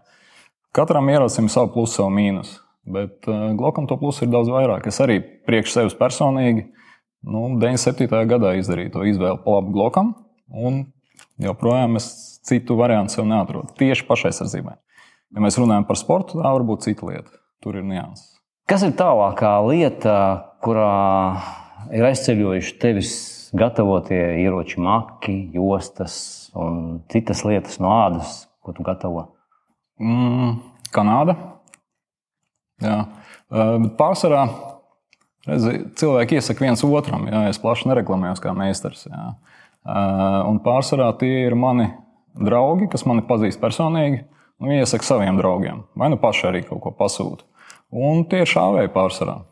Katram 0.73 1.11
ierocim 1.13 1.51
savu 1.53 1.75
plusu, 1.75 1.99
savu 1.99 2.15
mīnusu. 2.15 2.57
Bet 2.89 3.29
uh, 3.29 3.53
Glokam 3.59 3.87
to 3.87 3.99
plusu 4.01 4.25
ir 4.25 4.33
daudz 4.33 4.49
vairāk. 4.51 4.89
Es 4.89 4.99
arī 5.05 5.21
priekš 5.21 5.77
sevis 5.77 5.99
personīgi 5.99 6.65
nu, 7.23 7.45
97. 7.61 8.09
gadā 8.31 8.57
izdarīju 8.59 8.95
to 8.97 9.05
izvēli 9.07 9.43
pa 9.45 9.59
labu 9.59 9.75
Glokam. 9.77 10.15
Un 10.49 10.87
joprojām 11.43 12.01
es 12.01 12.09
citu 12.49 12.79
variantu 12.81 13.19
sev 13.19 13.29
neatrodu. 13.29 13.77
Tieši 13.79 14.09
pašaizsardzībai. 14.09 14.75
Ja 15.33 15.45
mēs 15.45 15.61
runājam 15.61 15.87
par 15.89 16.01
sportu, 16.01 16.41
tā 16.41 16.51
var 16.57 16.65
būt 16.67 16.89
cita 16.89 17.07
lieta. 17.09 17.39
Tur 17.63 17.79
ir 17.79 17.87
nianses. 17.87 18.33
Kas 18.71 18.85
ir 18.87 18.95
tālākā 18.99 19.53
lieta, 19.67 20.17
kurā 20.65 20.93
ir 21.93 22.07
aizceļojuši 22.09 22.77
tevis 22.83 23.15
gatavotie 23.59 24.21
ieroči, 24.43 24.81
maki, 24.81 25.37
jostas 25.57 26.51
un 26.57 27.01
citas 27.13 27.43
lietas 27.45 27.81
no 27.83 27.93
ādas, 27.95 28.45
ko 28.65 28.75
tu 28.77 28.87
gatavo? 28.87 29.27
Mm, 30.01 30.61
Kanāda. 30.95 31.37
Jā. 32.83 33.01
Bet 33.53 33.97
pārsvarā 33.99 34.47
Redzi, 35.43 35.73
cilvēki 35.99 36.39
iesaka 36.39 36.63
viens 36.63 36.85
otram, 36.87 37.25
jā, 37.27 37.41
es 37.51 37.59
plaši 37.59 37.89
nereklamējos 37.91 38.41
kā 38.43 38.53
meistars. 38.55 39.09
Jā. 39.09 39.23
Un 40.47 40.61
pārsvarā 40.63 41.09
tie 41.19 41.49
ir 41.49 41.57
mani 41.59 41.89
draugi, 42.39 42.87
kas 42.93 43.03
mani 43.11 43.25
pazīst 43.27 43.59
personīgi, 43.63 44.23
viņi 44.63 44.85
iesaka 44.85 45.09
saviem 45.09 45.41
draugiem. 45.41 45.83
Vai 45.99 46.13
nu 46.13 46.21
paši 46.23 46.47
arī 46.53 46.63
kaut 46.69 46.85
ko 46.85 46.95
pasūta. 46.95 47.43
Un 47.93 48.25
tie 48.29 48.43
ir 48.43 48.51
šāvēji 48.51 48.93
pārsvarā. 48.95 49.43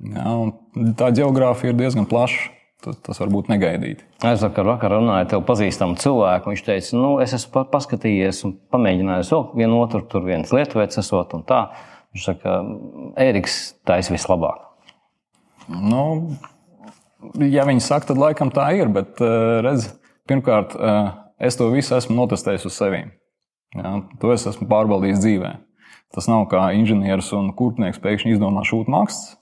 Jā, 0.00 0.32
tā 0.96 1.10
geogrāfija 1.16 1.72
ir 1.72 1.78
diezgan 1.78 2.08
plaša. 2.08 2.50
Tas 2.80 3.18
var 3.20 3.28
būt 3.28 3.50
negaidīti. 3.52 4.06
Es 4.24 4.40
vakar, 4.40 4.64
vakar 4.64 4.94
runāju 4.94 5.26
ar 5.26 5.28
tevi 5.28 5.44
pazīstamu 5.44 5.98
cilvēku. 6.00 6.48
Viņš 6.48 6.62
teica, 6.64 6.94
nu, 6.96 7.10
es 7.20 7.34
esmu 7.36 7.66
paskatījies 7.68 8.40
un 8.48 8.54
pamēģinājis 8.72 9.32
vēl 9.34 9.44
vienu 9.60 9.82
otru, 9.82 10.00
tur 10.08 10.24
viens 10.24 10.52
lietuvietis 10.56 11.02
esot 11.02 11.34
un 11.36 11.44
tā. 11.48 11.66
Viņš 12.14 12.24
saka, 12.30 12.56
Ēriks, 13.20 13.58
tā 13.84 14.00
ir 14.00 14.08
vislabāk. 14.14 14.64
Nu, 15.68 16.04
ja 17.44 17.66
viņi 17.68 17.84
saka, 17.84 18.10
tad 18.10 18.22
laikam 18.22 18.52
tā 18.54 18.70
ir. 18.78 18.88
Bet, 18.96 19.20
eh, 19.20 19.60
redz, 19.66 19.90
pirmkārt, 20.28 20.72
eh, 20.80 21.12
es 21.38 21.60
to 21.60 21.68
visu 21.70 21.98
esmu 22.00 22.16
notestējis 22.16 22.64
uz 22.64 22.80
sevi. 22.80 23.04
Ja, 23.76 24.00
to 24.18 24.32
es 24.32 24.48
esmu 24.48 24.66
pārbaudījis 24.72 25.20
dzīvē. 25.20 25.52
Tas 26.14 26.26
nav 26.30 26.48
kā 26.50 26.70
inženieris 26.74 27.30
un 27.38 27.52
kurpnieks 27.56 28.00
pēkšņi 28.02 28.34
izdomā 28.34 28.64
šūt 28.66 28.90
mākslas. 28.90 29.36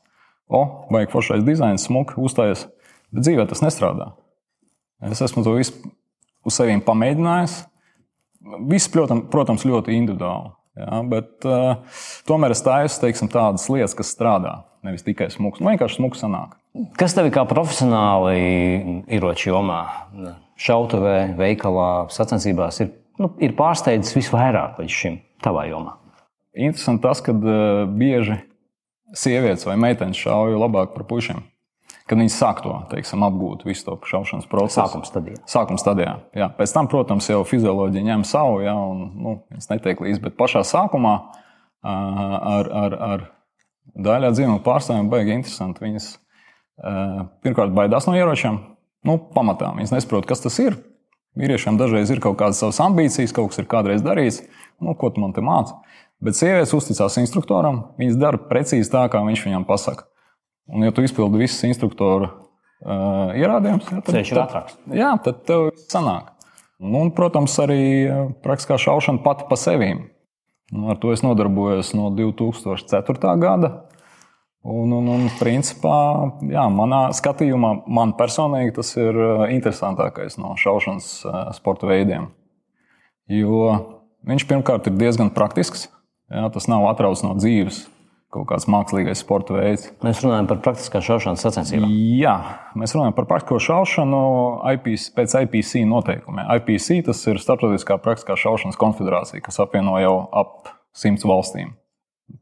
O, 0.48 0.62
vajag 0.92 1.12
foršais 1.12 1.44
dizains, 1.44 1.84
smuki, 1.88 2.16
uzstājas. 2.20 2.66
Bet 3.12 3.24
dzīvē 3.24 3.44
tas 3.48 3.62
nestrādā. 3.64 4.12
Es 5.04 5.20
esmu 5.24 5.44
to 5.46 5.56
visu 5.56 5.92
uz 6.44 6.56
sevis 6.56 6.84
pamēģinājis. 6.86 7.58
Viss, 8.68 8.88
protams, 8.92 9.66
ļoti 9.68 9.96
individuāli. 9.96 10.54
Ja, 10.78 11.00
bet 11.02 11.42
uh, 11.48 12.00
tomēr 12.28 12.54
es 12.54 12.62
taisu 12.62 13.00
teiksim, 13.02 13.30
tādas 13.32 13.66
lietas, 13.72 13.96
kas 13.98 14.12
strādā. 14.14 14.60
Nevis 14.86 15.02
tikai 15.02 15.26
smūgs. 15.32 15.58
Man 15.58 15.74
vienkārši 15.74 15.98
smūgs 15.98 16.22
sanāk. 16.22 16.54
Kas 17.00 17.16
tev 17.16 17.26
kā 17.34 17.42
profesionāli 17.50 19.02
ieroču 19.10 19.50
jomā, 19.50 19.80
šautavē, 20.62 21.16
veikalā, 21.38 21.90
sacensībās 22.14 22.78
ir, 22.84 22.92
nu, 23.18 23.32
ir 23.42 23.56
pārsteidzis 23.58 24.14
visvairāk 24.20 24.78
līdz 24.78 24.98
šim 25.00 25.18
tavā 25.42 25.66
jomā? 25.72 25.96
Interesanti 26.58 27.04
tas, 27.06 27.22
ka 27.24 27.34
uh, 27.36 27.84
bieži 27.86 28.40
sievietes 29.16 29.64
vai 29.68 29.78
meitenes 29.80 30.18
šauja 30.18 30.58
labāk 30.58 30.92
par 30.96 31.06
pušiem 31.08 31.44
kad 32.08 32.16
viņi 32.16 32.32
sāk 32.32 32.62
to 32.64 32.74
teiksim, 32.88 33.22
apgūt, 33.26 33.66
visu 33.68 33.84
to 33.84 33.96
šaušanas 34.08 34.48
procesu. 34.48 34.80
Sākuma 34.80 35.08
stadijā. 35.08 35.40
Sākuma 35.48 35.80
stadijā. 35.80 36.14
Jā. 36.36 36.48
Pēc 36.56 36.72
tam, 36.72 36.88
protams, 36.90 37.28
jau 37.28 37.42
fizioloģija 37.46 38.06
ņem 38.06 38.24
savu, 38.28 38.62
jā, 38.64 38.72
un 38.72 39.02
nu, 39.12 39.34
es 39.58 39.68
neteiktu 39.68 40.06
līdzi, 40.06 40.22
bet 40.24 40.38
pašā 40.40 40.64
sākumā 40.66 41.14
ar, 41.84 42.70
ar, 42.82 42.96
ar 43.10 43.26
daļā 44.08 44.32
dzīvnieku 44.34 44.64
pārstāvjiem 44.64 45.10
baigi 45.12 45.36
interesanti. 45.36 45.84
Viņas 45.84 46.10
pirmkārt 47.44 47.76
baidās 47.76 48.08
no 48.08 48.16
ieročiem, 48.16 48.60
nu, 49.08 49.18
pamatā. 49.34 49.74
Viņas 49.76 49.98
nesaprot, 49.98 50.28
kas 50.28 50.44
tas 50.44 50.56
ir. 50.64 50.78
Vīriešiem 51.38 51.76
dažreiz 51.78 52.10
ir 52.10 52.22
kaut 52.24 52.38
kādas 52.40 52.62
savas 52.62 52.80
ambīcijas, 52.82 53.34
kaut 53.36 53.52
kas 53.52 53.60
ir 53.60 53.68
kādreiz 53.70 54.00
darīts, 54.02 54.40
nu, 54.82 54.96
ko 54.98 55.12
tu 55.12 55.22
man 55.22 55.36
te 55.36 55.44
māci. 55.44 55.76
Bet 56.24 56.34
sievietes 56.34 56.74
uzticās 56.74 57.14
instruktoram, 57.20 57.82
viņas 58.00 58.18
dara 58.18 58.40
precīzi 58.50 58.90
tā, 58.90 59.04
kā 59.12 59.20
viņš 59.22 59.44
viņam 59.46 59.66
pasaka. 59.68 60.08
Un, 60.68 60.82
ja 60.84 60.92
tu 60.92 61.04
izpildi 61.06 61.40
visus 61.40 61.62
instruktoru 61.68 62.26
uh, 62.26 63.36
ierādījumus, 63.38 63.86
ja, 63.86 64.00
tad 64.02 64.16
ceļš 64.16 64.32
ir 64.34 64.40
ātrāks. 64.42 64.78
Jā, 64.98 65.12
tad 65.24 65.44
tev 65.48 65.68
sanāk. 65.88 66.32
Un, 66.78 67.12
protams, 67.14 67.54
arī 67.62 67.82
praktiskā 68.44 68.76
šaušana 68.78 69.22
pati 69.24 69.46
pa 69.48 69.58
sevi. 69.58 69.92
Nu, 70.74 70.90
ar 70.92 70.98
to 71.00 71.14
es 71.14 71.24
nodarbojos 71.24 71.94
no 71.96 72.10
2004. 72.14 73.34
gada. 73.40 73.70
Un, 74.68 74.90
un, 74.92 75.06
un 75.08 75.28
principā, 75.38 75.96
jā, 76.50 76.64
manā 76.74 77.08
skatījumā, 77.16 77.70
man 77.88 78.12
personīgi 78.18 78.74
tas 78.76 78.90
ir 78.98 79.16
interesantākais 79.54 80.36
no 80.36 80.56
šaušanas 80.58 81.06
sporta 81.56 81.88
veidiem. 81.88 82.26
Jo 83.32 83.70
viņš 84.28 84.44
pirmkārt 84.50 84.90
ir 84.90 84.98
diezgan 84.98 85.30
praktisks. 85.32 85.86
Jā, 86.28 86.48
tas 86.52 86.68
nav 86.68 86.84
atrauts 86.90 87.24
no 87.24 87.34
dzīves 87.38 87.86
kaut 88.32 88.44
kāds 88.50 88.66
mākslīgais 88.68 89.22
sporta 89.22 89.56
veids. 89.56 89.86
Mēs 90.04 90.20
runājam 90.20 90.48
par 90.50 90.60
praktiskā 90.66 91.00
šaušanas 91.04 91.40
sacensībām. 91.46 91.92
Jā, 92.18 92.34
mēs 92.76 92.92
runājam 92.96 93.14
par 93.16 93.24
praktisko 93.30 93.60
šaušanu 93.64 94.20
IPC, 94.74 95.06
pēc 95.16 95.36
IPC 95.46 95.84
noteikumiem. 95.88 96.44
IPC 96.58 97.00
tas 97.08 97.22
ir 97.30 97.40
Startautiskā 97.40 97.96
praktiskā 98.04 98.36
šaušanas 98.36 98.76
konfederācija, 98.80 99.40
kas 99.44 99.60
apvieno 99.64 99.96
jau 100.02 100.14
ap 100.36 100.74
simts 100.96 101.24
valstīm. 101.28 101.72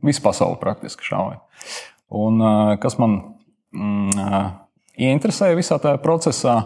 Visu 0.02 0.24
pasauli 0.24 0.58
praktiski 0.58 1.06
šauja. 1.06 1.38
Un, 2.10 2.42
kas 2.82 2.98
man 2.98 3.20
mm, 3.70 4.50
ieinteresēja 5.06 5.58
visā 5.58 5.78
tajā 5.82 6.00
procesā, 6.02 6.56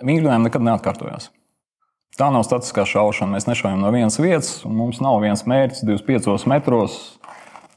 vingrinājumi 0.00 0.48
nekad 0.48 0.64
neatkārtojās. 0.64 1.28
Tā 2.16 2.30
nav 2.34 2.46
statiskā 2.46 2.86
šaušana. 2.88 3.36
Mēs 3.36 3.46
nešaujam 3.50 3.82
no 3.82 3.92
vienas 3.94 4.16
vietas, 4.18 4.62
un 4.66 4.78
mums 4.78 5.02
nav 5.04 5.20
viens 5.22 5.44
mērķis 5.46 5.84
25 5.84 6.48
metros 6.50 7.18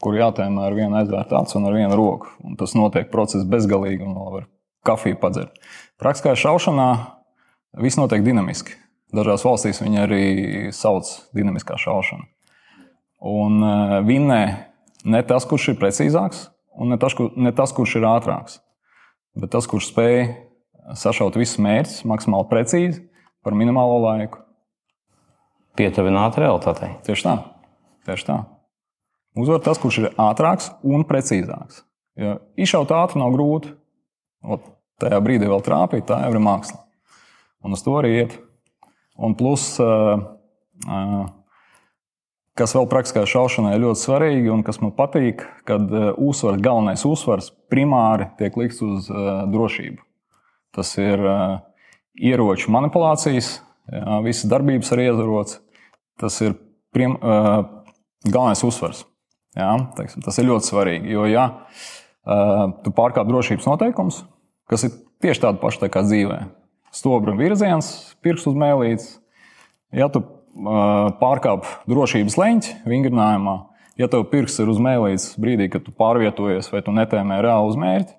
kur 0.01 0.17
jātēmē 0.17 0.65
ar 0.65 0.75
vienu 0.75 0.97
aizvērtu 1.00 1.38
acu 1.38 1.57
un 1.59 1.69
ar 1.69 1.77
vienu 1.77 1.97
roku. 1.97 2.31
Un 2.45 2.57
tas 2.59 2.73
notiek 2.77 3.11
process 3.13 3.47
bezgalīgi, 3.47 4.03
un 4.05 4.17
vēl 4.17 4.35
var 4.35 4.47
kafiju 4.88 5.19
padzert. 5.21 5.61
Praktiskā 6.01 6.33
šaušanā 6.39 6.89
viss 7.85 8.00
notiek 8.01 8.25
dinamiski. 8.25 8.75
Dažās 9.15 9.45
valstīs 9.45 9.81
viņi 9.83 10.01
arī 10.01 10.23
sauc 10.75 11.09
dinamiskā 11.35 11.77
šaušana. 11.79 12.25
Un 13.27 13.59
uh, 13.61 13.97
vinnē 14.07 14.41
ne 15.05 15.21
tas, 15.27 15.45
kurš 15.45 15.73
ir 15.73 15.79
precīzāks, 15.81 16.47
un 16.79 16.93
ne 16.93 16.97
tas, 17.01 17.13
kur, 17.17 17.29
ne 17.38 17.51
tas, 17.53 17.73
kurš 17.75 18.00
ir 18.00 18.07
ātrāks, 18.09 18.57
bet 19.38 19.51
tas, 19.53 19.67
kurš 19.69 19.91
spēj 19.91 20.23
sašaut 20.97 21.38
visus 21.38 21.59
mērķus 21.61 22.01
maksimāli 22.09 22.50
precīzi 22.50 23.03
par 23.45 23.55
minimālo 23.57 24.00
laiku. 24.03 24.41
Pietuvināt 25.79 26.38
realitātei. 26.41 26.95
Tieši 27.05 27.25
tā. 27.25 27.36
Tieši 28.07 28.27
tā. 28.27 28.38
Uzvar 29.39 29.62
tas, 29.63 29.79
kurš 29.79 30.01
ir 30.01 30.07
ātrāks 30.19 30.74
un 30.83 31.05
precīzāks. 31.07 31.86
Ja 32.19 32.38
izšaut 32.60 32.91
ātri 32.91 33.21
nav 33.21 33.31
grūti. 33.38 33.71
Ot, 34.43 34.65
tajā 35.00 35.19
brīdī 35.24 35.48
vēl 35.48 35.62
trāpīt, 35.63 36.07
tā 36.10 36.19
jau 36.25 36.33
ir 36.33 36.43
māksla. 36.43 36.81
Un 37.63 37.77
uz 37.77 37.83
to 37.86 37.93
arī 38.00 38.12
iet. 38.19 38.36
Un 39.21 39.36
plus, 39.38 39.77
kas 42.57 42.75
vēl 42.75 42.88
praktiskā 42.91 43.24
šaušanā 43.29 43.75
ir 43.75 43.83
ļoti 43.86 44.01
svarīgi 44.01 44.51
un 44.51 44.63
kas 44.65 44.81
man 44.81 44.91
patīk, 44.98 45.45
kad 45.69 45.88
uzsvars, 46.17 46.62
galvenais 46.63 47.05
uzsvars 47.07 47.51
primāri 47.71 48.27
tiek 48.41 48.57
likts 48.60 48.81
uz 48.83 49.07
drošību. 49.53 50.01
Tas 50.75 50.91
ir 51.00 51.21
ieroču 52.21 52.71
manipulācijas, 52.73 53.55
jā, 53.91 54.19
visas 54.25 54.49
darbības 54.51 54.91
ar 54.93 55.03
iezarots. 55.05 55.59
Tas 56.21 56.37
ir 56.45 56.53
prim, 56.93 57.15
galvenais 57.21 58.61
uzsvars. 58.67 59.05
Ja, 59.57 59.73
teiksim, 59.97 60.23
tas 60.23 60.37
ir 60.39 60.47
ļoti 60.47 60.69
svarīgi. 60.69 61.11
Jo, 61.11 61.25
ja 61.27 61.47
tu 62.85 62.93
pārkāp 62.95 63.27
drošības 63.27 63.67
noteikumus, 63.67 64.21
kas 64.69 64.85
ir 64.87 64.93
tieši 65.23 65.43
tādi 65.47 65.59
paši 65.63 65.81
tā 65.81 65.89
kā 65.91 66.03
dzīvē, 66.05 66.37
stobra 66.95 67.33
virziens, 67.39 67.89
pirksts 68.23 68.47
uz 68.51 68.59
mēlītes, 68.59 69.09
ja 69.95 70.07
tu 70.13 70.23
pārkāp 71.19 71.67
drošības 71.89 72.37
leņķi 72.39 72.77
vingrinājumā, 72.91 73.57
ja 73.99 74.07
tev 74.11 74.27
pirksts 74.31 74.61
ir 74.63 74.71
uz 74.71 74.79
mēlītes 74.83 75.33
brīdī, 75.41 75.69
kad 75.71 75.85
tu 75.87 75.95
pārvietojies 75.95 76.71
vai 76.71 76.83
tu 76.85 76.95
netēmē 76.95 77.41
reāli 77.43 77.73
uz 77.73 77.79
mērķi, 77.79 78.15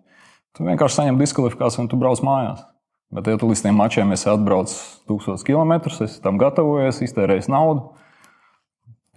tu 0.56 0.68
vienkārši 0.68 0.98
saņem 0.98 1.20
diskvalifikāciju 1.20 1.84
un 1.84 1.90
tu 1.92 2.00
brauc 2.00 2.20
mājās. 2.24 2.64
Bet, 3.12 3.28
ja 3.28 3.36
līdz 3.36 3.64
tiem 3.66 3.76
mačiem 3.76 4.12
esi 4.14 4.30
atbraucis 4.32 4.78
tūkstošus 5.10 5.44
kilometrus, 5.44 5.98
esi 6.06 6.22
tam 6.24 6.38
gatavojies, 6.40 7.02
iztērējis 7.04 7.50
naudu, 7.52 7.90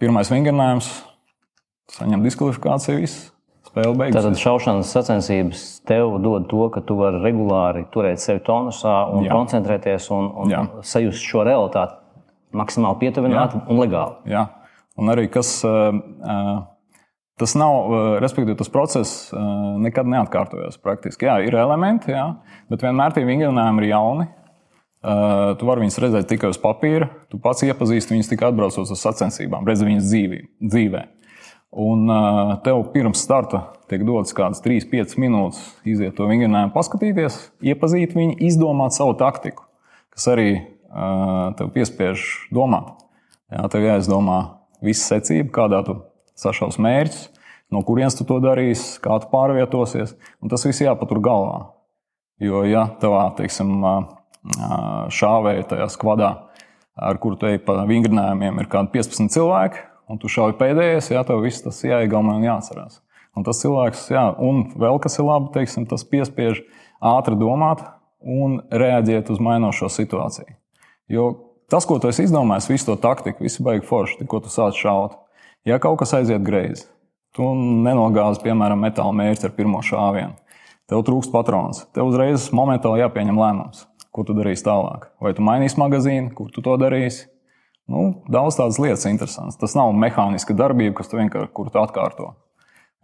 pirmais 0.02 0.28
vingrinājums 0.28 0.90
saņem 1.96 2.26
diskvalifikāciju. 2.26 3.00
Viss. 3.00 3.30
Tātad 3.76 4.38
šaušanas 4.40 4.88
sacensības 4.88 5.62
tev 5.88 6.14
dod 6.24 6.46
to, 6.48 6.68
ka 6.72 6.80
tu 6.84 6.96
vari 6.96 7.18
regulāri 7.24 7.84
turēt 7.92 8.22
sevi 8.22 8.40
tonusā 8.46 8.94
un 9.12 9.26
Jā. 9.26 9.34
koncentrēties 9.36 10.06
un, 10.16 10.30
un 10.44 10.52
Jā. 10.52 10.62
sajust 10.80 11.24
šo 11.28 11.44
realitāti 11.44 11.98
maksimāli 12.56 13.02
pietuvināti 13.02 13.60
un 13.66 13.82
legāli. 13.82 14.32
Jā, 14.32 14.46
un 14.96 15.12
arī 15.12 15.28
kas. 15.32 15.58
Tas 17.36 17.52
nav, 17.58 17.90
respektīvi, 18.24 18.56
tas 18.56 18.70
process 18.72 19.28
nekad 19.82 20.08
neatkārtojas 20.08 20.78
praktiski. 20.80 21.26
Jā, 21.28 21.36
ir 21.44 21.52
elementi, 21.60 22.14
jā, 22.14 22.30
bet 22.72 22.80
vienmēr 22.86 23.12
tie 23.12 23.26
vingrinājumi 23.28 23.84
ir 23.84 23.90
jauni. 23.90 24.24
Tu 25.60 25.68
vari 25.68 25.84
viņus 25.84 26.00
redzēt 26.02 26.30
tikai 26.30 26.48
uz 26.54 26.56
papīra. 26.62 27.10
Tu 27.28 27.36
pats 27.42 27.60
iepazīsti 27.66 28.16
viņus 28.16 28.30
tikai 28.32 28.48
atbraucot 28.48 28.88
uz 28.88 29.02
sacensībām, 29.02 29.68
redzi 29.68 29.84
viņus 29.86 30.08
dzīvī, 30.08 30.40
dzīvē. 30.64 31.02
Un 31.84 32.08
tev 32.64 32.80
pirms 32.94 33.20
starta 33.20 33.66
tiek 33.90 34.00
dots 34.08 34.32
kādas 34.34 34.64
3-5 34.64 35.18
minūtes, 35.20 35.60
iziet 35.84 36.16
to 36.16 36.24
vingrinājumu, 36.30 36.72
paskatīties, 36.72 37.36
iepazīt 37.60 38.16
viņu, 38.16 38.40
izdomāt 38.48 38.96
savu 38.96 39.12
taktiku, 39.20 39.68
kas 40.16 40.24
arī 40.32 40.50
tev 41.60 41.68
piespiež 41.76 42.24
domāt. 42.48 42.96
Jā, 43.52 43.68
tev 43.70 43.84
jāizdomā 43.84 44.40
visa 44.80 45.12
secība, 45.12 45.52
kādā 45.60 45.84
tu 45.84 46.00
sašaus 46.38 46.78
mērķus, 46.82 47.22
no 47.72 47.82
kurienes 47.86 48.16
tu 48.18 48.26
to 48.28 48.38
darīsi, 48.42 48.98
kā 49.02 49.18
tu 49.22 49.30
pārvietosies. 49.32 50.14
Tas 50.50 50.66
viss 50.68 50.84
jāpatur 50.84 51.22
galvā. 51.24 51.58
Jo, 52.42 52.62
ja 52.68 52.84
tavā 53.00 53.30
teiksim, 53.38 53.80
šāvēja 55.16 55.66
tajā 55.72 55.88
skvadā, 55.92 56.30
ar 56.96 57.18
kuru 57.20 57.38
te 57.40 57.56
pa 57.64 57.80
vingrinājumiem 57.88 58.60
ir 58.60 58.70
kādi 58.72 58.92
15 58.98 59.32
cilvēki, 59.32 59.82
un 60.12 60.20
tu 60.22 60.30
šauji 60.30 60.58
pēdējais, 60.60 61.10
jā, 61.12 61.24
tev 61.26 61.42
viss 61.44 61.64
tas 61.64 61.82
jāiegaumē 61.84 62.38
un 62.38 62.46
jāatcerās. 62.46 63.00
Un 63.36 63.44
tas 63.44 63.60
cilvēks, 63.60 64.06
jā, 64.14 64.24
un 64.40 64.62
vēl 64.80 65.00
kas 65.02 65.18
ir 65.18 65.26
labi, 65.28 65.50
teiksim, 65.56 65.84
tas 65.88 66.06
piespiež 66.08 66.62
ātri 67.04 67.36
domāt 67.36 67.82
un 68.20 68.60
reaģēt 68.72 69.28
uz 69.32 69.42
mainošo 69.42 69.90
situāciju. 69.92 70.56
Jo 71.12 71.26
tas, 71.70 71.84
ko 71.88 71.98
tu 72.00 72.08
esi 72.08 72.24
izdomājis, 72.26 72.70
visu 72.70 72.88
to 72.88 72.96
taktiku, 73.02 73.44
visu 73.44 73.64
baigi 73.66 73.84
forši, 73.86 74.24
ko 74.30 74.40
tu 74.40 74.52
sāc 74.52 74.78
šaut, 74.78 75.18
ja 75.66 75.78
kaut 75.82 75.98
kas 76.00 76.14
aiziet 76.16 76.44
greizi, 76.46 76.86
tu 77.36 77.50
nenogāzi, 77.84 78.42
piemēram, 78.46 78.80
metāla 78.86 79.14
mērķi 79.16 79.48
ar 79.48 79.54
pirmo 79.56 79.82
šāvienu, 79.84 80.34
tev 80.90 81.04
trūkst 81.06 81.32
patrons, 81.34 81.84
tev 81.96 82.10
uzreiz 82.10 82.48
momentāli 82.56 83.02
jāpieņem 83.02 83.40
lēmums, 83.42 83.86
ko 84.14 84.24
tu 84.26 84.36
darīsi 84.36 84.64
tālāk. 84.66 85.10
Vai 85.20 85.34
tu 85.36 85.44
mainīsi 85.44 85.80
magazīnu, 85.82 86.32
kur 86.36 86.52
tu 86.54 86.64
to 86.64 86.78
darīsi? 86.80 87.26
Nu, 87.86 88.08
daudz 88.32 88.56
tādas 88.58 88.80
lietas 88.82 89.04
interesantas. 89.06 89.58
Tas 89.60 89.76
nav 89.78 89.92
mehāniska 89.94 90.56
darbība, 90.58 90.96
kas 90.98 91.10
tu 91.10 91.20
vienkārši 91.20 91.52
kur 91.54 91.68
tu 91.70 91.78
atkārto. 91.78 92.32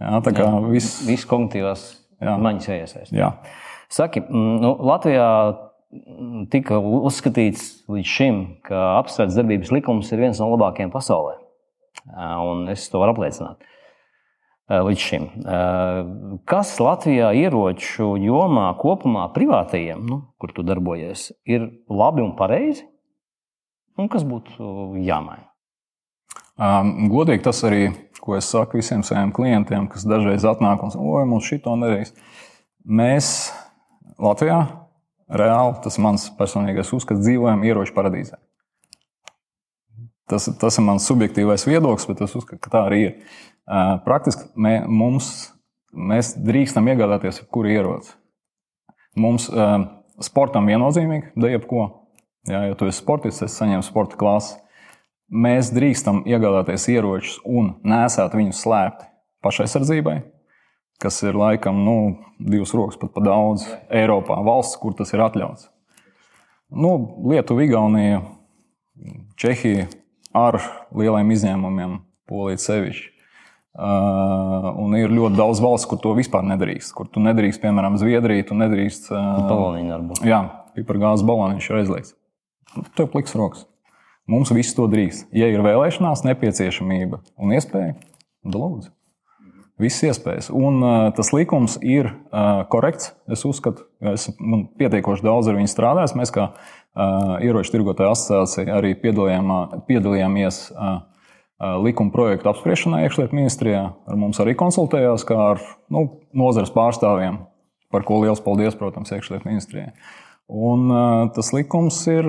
Jā, 0.02 0.18
tā 0.26 0.32
kā 0.34 0.48
viss. 0.72 1.04
Viss 1.06 1.28
kognitīvās 1.30 1.84
maņas 2.22 2.70
iesaistās. 2.72 3.12
Jā. 3.14 3.30
Saki, 3.92 4.24
nu, 4.32 4.72
Latvijā 4.82 5.28
tika 6.50 6.80
uzskatīts 6.80 7.84
līdz 7.92 8.08
šim, 8.08 8.42
ka 8.66 8.96
apstrādes 8.96 9.36
darbības 9.38 9.70
likums 9.74 10.10
ir 10.14 10.24
viens 10.24 10.40
no 10.40 10.48
labākajiem 10.54 10.90
pasaulē. 10.94 11.36
Un 12.12 12.66
es 12.72 12.88
to 12.90 13.00
varu 13.02 13.14
apliecināt. 13.14 13.62
Līdz 14.72 15.02
šim. 15.04 15.28
Kas 16.48 16.72
Latvijā 16.80 17.32
ieroču 17.36 18.14
jomā 18.22 18.70
kopumā 18.80 19.26
privātajiem, 19.34 20.04
nu, 20.08 20.22
kur 20.40 20.54
tu 20.56 20.64
darbojies, 20.64 21.28
ir 21.44 21.66
labi 21.90 22.24
un 22.24 22.36
pareizi? 22.38 22.86
Un 24.00 24.08
kas 24.08 24.24
būtu 24.24 24.94
jāmaina? 25.04 25.50
Um, 26.62 27.08
godīgi 27.12 27.44
tas 27.44 27.62
arī, 27.66 27.90
ko 28.22 28.36
es 28.38 28.48
saku 28.52 28.78
visiem 28.78 29.02
saviem 29.04 29.32
klientiem, 29.34 29.88
kas 29.90 30.06
dažreiz 30.08 30.44
atnāk 30.46 30.84
un 30.84 30.92
saka, 30.94 31.04
oi, 31.04 31.24
mums 31.28 31.48
šito 31.48 31.74
nedarīs. 31.76 32.14
Mēs 32.86 33.50
Latvijā 34.22 34.60
reāli, 35.32 35.78
tas 35.84 35.98
ir 35.98 36.04
mans 36.06 36.28
personīgais 36.38 36.92
uzskats, 36.94 37.24
dzīvojam 37.24 37.64
ieroču 37.66 37.96
paradīzē. 37.96 38.38
Tas, 40.32 40.48
tas 40.56 40.78
ir 40.80 40.86
mans 40.86 41.04
subjektīvais 41.04 41.66
viedoklis, 41.68 42.06
bet 42.08 42.22
es 42.24 42.36
uzskatu, 42.38 42.60
ka 42.64 42.72
tā 42.72 42.84
arī 42.88 43.00
ir. 43.04 43.16
Praktiski 44.06 44.48
mē, 44.56 44.78
mums, 44.88 45.28
mēs 45.92 46.32
drīkstam 46.40 46.88
iegādāties 46.88 47.42
jebkuru 47.42 47.68
ieroci. 47.74 48.14
Mums 49.20 49.50
sportam 50.24 50.70
viennozīmīgi, 50.72 51.34
da 51.36 51.52
jebko. 51.52 51.84
Jā, 52.48 52.64
ja 52.70 52.78
tu 52.78 52.88
esi 52.88 52.98
sportists, 52.98 53.44
es 53.44 53.58
saņemu 53.60 53.84
sporta 53.86 54.16
klasi. 54.18 54.56
Mēs 55.32 55.70
drīkstam 55.72 56.24
iegādāties 56.28 56.88
ieročus 56.92 57.38
un 57.44 57.74
nesāt 57.84 58.34
viņus 58.36 58.64
slēpti 58.64 59.08
pašaizsardzībai, 59.44 60.16
kas 61.02 61.20
ir 61.28 61.38
laikam 61.38 61.84
nu, 61.86 61.96
divas 62.40 62.72
rokas 62.76 62.98
pat 63.00 63.12
pa 63.14 63.22
daudz 63.24 63.68
Eiropā, 63.92 64.40
valsts, 64.44 64.80
kur 64.80 64.96
tas 64.98 65.12
ir 65.14 65.22
atļauts. 65.24 65.68
Nu, 66.72 66.92
Lietuva, 67.28 67.66
Igaunija, 67.68 68.22
Čehija 69.40 69.88
ar 70.36 70.58
lieliem 70.96 71.32
izņēmumiem, 71.34 71.98
Polija 72.28 72.60
sevišķi. 72.62 73.08
Uh, 73.72 74.66
un 74.82 74.92
ir 74.98 75.12
ļoti 75.12 75.38
daudz 75.38 75.62
valsts, 75.64 75.88
kur 75.88 75.96
to 76.02 76.12
vispār 76.18 76.44
nedrīkst. 76.44 76.92
Kur 76.92 77.08
tu 77.08 77.22
nedrīkst, 77.24 77.62
piemēram, 77.62 77.96
Zviedriju, 78.00 78.50
tu 78.50 78.56
nedrīkst. 78.60 79.08
Uh, 79.08 79.38
Baloniņu 79.48 79.94
varbūt. 79.94 80.24
Jā, 80.28 80.42
pipargāzes 80.76 81.24
baloniņš 81.28 81.68
ir 81.70 81.78
aizliegts. 81.80 82.16
Tev 82.98 83.08
pliks 83.14 83.32
rokas. 83.38 83.64
Mums 84.28 84.52
viss 84.54 84.76
to 84.76 84.84
drīkst. 84.92 85.30
Ja 85.36 85.48
ir 85.48 85.64
vēlēšanās, 85.64 86.24
nepieciešamība 86.28 87.22
un 87.40 87.56
iespēja, 87.56 87.96
tad 88.44 88.58
lūdzu. 88.60 88.92
Visas 89.82 90.12
iespējas. 90.12 90.48
Un 90.54 90.78
uh, 90.82 91.08
tas 91.16 91.32
likums 91.34 91.78
ir 91.82 92.08
uh, 92.08 92.62
korekts. 92.70 93.12
Es 93.30 93.42
uzskatu, 93.48 93.86
ka 94.02 94.14
esmu 94.16 94.64
pietiekoši 94.78 95.26
daudz 95.26 95.50
ar 95.50 95.58
viņu 95.58 95.70
strādājis. 95.72 96.14
Mēs, 96.18 96.32
kā 96.34 96.50
uh, 96.52 97.36
ieroču 97.42 97.74
tirgotāju 97.74 98.12
asociācija, 98.14 98.68
arī 98.78 98.94
piedalījāmies 99.02 100.66
likuma 101.82 102.10
projektu 102.10 102.50
apspriešanā 102.50 103.04
iekšlietu 103.04 103.38
ministrijā. 103.38 103.82
Ar 103.94 104.18
mums 104.18 104.40
arī 104.42 104.56
konsultējās 104.58 105.22
kā 105.28 105.36
ar 105.52 105.60
nu, 105.94 106.08
nozares 106.34 106.72
pārstāvjiem, 106.74 107.38
par 107.94 108.02
ko 108.08 108.18
liels 108.24 108.42
paldies, 108.42 108.74
protams, 108.74 109.12
iekšlietu 109.14 109.46
ministrijai. 109.46 109.92
Un, 110.50 110.90
tas 111.36 111.52
likums 111.54 112.00
ir 112.10 112.26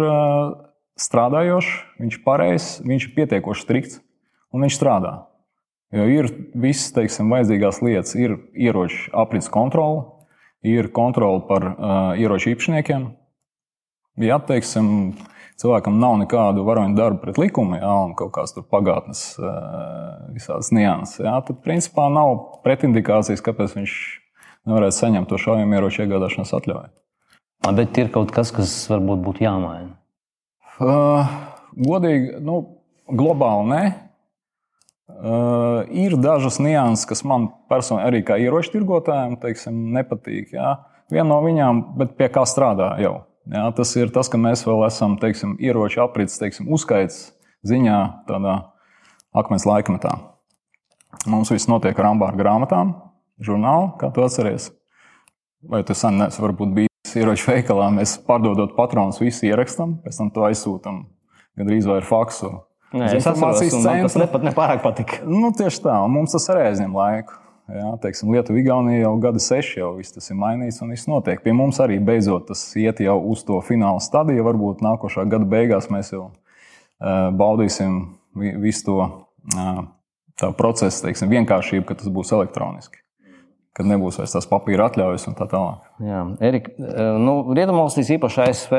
strādājošs, 1.01 1.73
viņš 2.03 2.19
ir 2.19 2.25
pareizs, 2.27 2.69
viņš 2.85 3.09
ir 3.09 3.15
pietiekoši 3.17 3.65
strikts 3.65 4.01
un 4.53 4.67
viņš 4.67 4.77
strādā. 4.77 5.15
Jo 5.93 6.07
ir 6.09 6.29
visas, 6.57 6.89
teiksim, 6.95 7.29
vajadzīgās 7.29 7.83
lietas, 7.85 8.15
ir 8.17 8.39
ieroču 8.57 9.11
aprits 9.13 9.51
kontrole, 9.53 10.07
ir 10.65 10.89
kontrole 10.95 11.43
par 11.45 11.67
uh, 11.69 11.75
ieroču 12.17 12.53
īpašniekiem. 12.53 13.05
Ja, 14.23 14.39
teiksim, 14.41 14.87
cilvēkam 15.61 15.99
nav 16.01 16.17
nekādu 16.23 16.65
varoņu 16.65 16.97
darbu 16.97 17.21
pret 17.21 17.39
likumu, 17.41 17.77
ja, 17.77 17.91
un 18.07 18.15
kaut 18.17 18.33
kādas 18.33 18.57
pagātnes 18.73 19.21
uh, 19.37 20.33
visādas 20.33 20.71
nianses, 20.73 21.21
ja, 21.25 21.37
tad 21.45 21.61
principā 21.65 22.09
nav 22.13 22.61
pretindikācijas, 22.65 23.45
kāpēc 23.45 23.77
viņš 23.77 23.95
nevarētu 24.69 24.97
saņemt 24.97 25.29
to 25.29 25.39
šaujamieroču 25.41 26.01
ieroču 26.01 26.07
iegādāšanas 26.07 26.55
atļauju. 26.57 26.93
Bet 27.77 27.97
ir 28.01 28.09
kaut 28.11 28.33
kas, 28.35 28.51
kas 28.51 28.71
varbūt 28.91 29.21
būtu 29.23 29.45
jāmaina. 29.45 29.93
Uh, 30.81 31.29
godīgi, 31.77 32.39
nu, 32.43 32.57
globāli 33.07 33.69
nē. 33.69 33.83
Uh, 35.11 35.83
ir 35.91 36.15
dažas 36.19 36.61
nianses, 36.63 37.05
kas 37.09 37.23
man 37.27 37.49
personīgi, 37.71 38.05
arī 38.07 38.21
kā 38.23 38.37
ieroču 38.39 38.71
tirgotājiem, 38.77 39.35
teiksim, 39.41 39.81
nepatīk. 39.95 40.53
Jā. 40.55 40.77
Viena 41.11 41.27
no 41.33 41.41
viņām, 41.43 41.81
bet 41.99 42.15
pie 42.19 42.29
kā 42.31 42.45
strādā 42.47 42.93
jau. 43.03 43.17
Jā, 43.51 43.65
tas 43.75 43.91
ir 43.99 44.13
tas, 44.15 44.29
ka 44.31 44.39
mēs 44.39 44.63
vēl 44.63 44.85
esam 44.87 45.17
teiksim, 45.19 45.57
ieroču 45.59 45.99
aprits 46.05 46.39
teiksim, 46.39 46.69
uzskaits 46.71 47.33
ziņā, 47.67 47.99
tādā 48.29 48.55
akmens 49.35 49.67
laikmetā. 49.67 50.15
Mums 51.27 51.51
viss 51.51 51.67
notiek 51.67 51.99
ar 51.99 52.13
ambāru 52.13 52.39
grāmatām, 52.39 52.95
žurnālu, 53.43 53.91
kā 53.99 54.09
tu 54.15 54.23
atceries. 54.23 54.71
Vai 55.67 55.83
tas 55.87 55.99
sen 55.99 56.19
neesi 56.23 56.43
varbūt 56.43 56.73
bijis? 56.79 56.93
ieroču 57.19 57.51
veikalā 57.51 57.89
mēs 57.93 58.15
pārdodot 58.27 58.75
patronus, 58.77 59.21
visu 59.21 59.47
ierakstam, 59.49 59.97
pēc 60.03 60.19
tam 60.19 60.31
to 60.33 60.45
aizsūtām 60.47 61.03
gandrīz 61.59 61.87
vai 61.89 61.99
ar 62.01 62.07
faksu. 62.07 62.51
Nē, 62.93 63.07
es 63.09 63.19
informācijas 63.19 63.73
centru. 63.73 64.07
Tas 64.07 64.17
nepat 64.21 64.45
nepārāk 64.45 64.83
patika. 64.83 65.23
Nu, 65.25 65.49
tieši 65.55 65.81
tā, 65.85 65.95
un 66.05 66.13
mums 66.13 66.35
tas 66.35 66.45
arī 66.53 66.67
aizņem 66.69 66.93
laiku. 66.97 67.39
Jā, 67.73 67.93
teiksim, 68.03 68.31
Lietuva, 68.35 68.59
Igaunija 68.59 69.05
jau 69.05 69.13
gada 69.23 69.39
seši 69.39 69.79
jau 69.79 69.93
viss 69.95 70.11
tas 70.11 70.27
ir 70.29 70.35
mainīts 70.37 70.81
un 70.83 70.91
viss 70.91 71.07
notiek. 71.07 71.39
Pie 71.41 71.53
mums 71.55 71.79
arī 71.81 71.95
beidzot 72.03 72.49
tas 72.51 72.61
iet 72.79 72.99
jau 73.01 73.15
uz 73.31 73.45
to 73.47 73.61
fināla 73.63 74.03
stadiju. 74.03 74.43
Varbūt 74.49 74.83
nākošā 74.83 75.23
gada 75.31 75.47
beigās 75.47 75.87
mēs 75.93 76.11
jau 76.11 76.25
uh, 76.27 77.29
baudīsim 77.39 78.01
visu 78.35 78.89
to 78.89 78.99
uh, 79.07 80.51
procesu, 80.59 81.05
teiksim, 81.07 81.31
vienkāršību, 81.31 81.87
ka 81.87 81.97
tas 82.03 82.11
būs 82.11 82.35
elektroniski 82.35 82.99
kad 83.73 83.89
nebūs 83.89 84.19
vairs 84.21 84.35
tās 84.35 84.47
papīra 84.49 84.87
atļaujas 84.89 85.27
un 85.31 85.37
tā 85.37 85.47
tālāk. 85.49 85.81
Jā, 86.05 86.21
Erika, 86.45 86.73
eh, 86.77 87.15
nu, 87.17 87.39
Rietumvalstīs, 87.57 88.11
īpaši 88.19 88.43
ASV, 88.45 88.75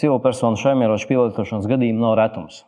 civilpersonu 0.00 0.58
šaujamieroču 0.58 1.10
pielietošanas 1.12 1.68
gadījumu 1.70 2.02
nav 2.02 2.16
retums. 2.18 2.64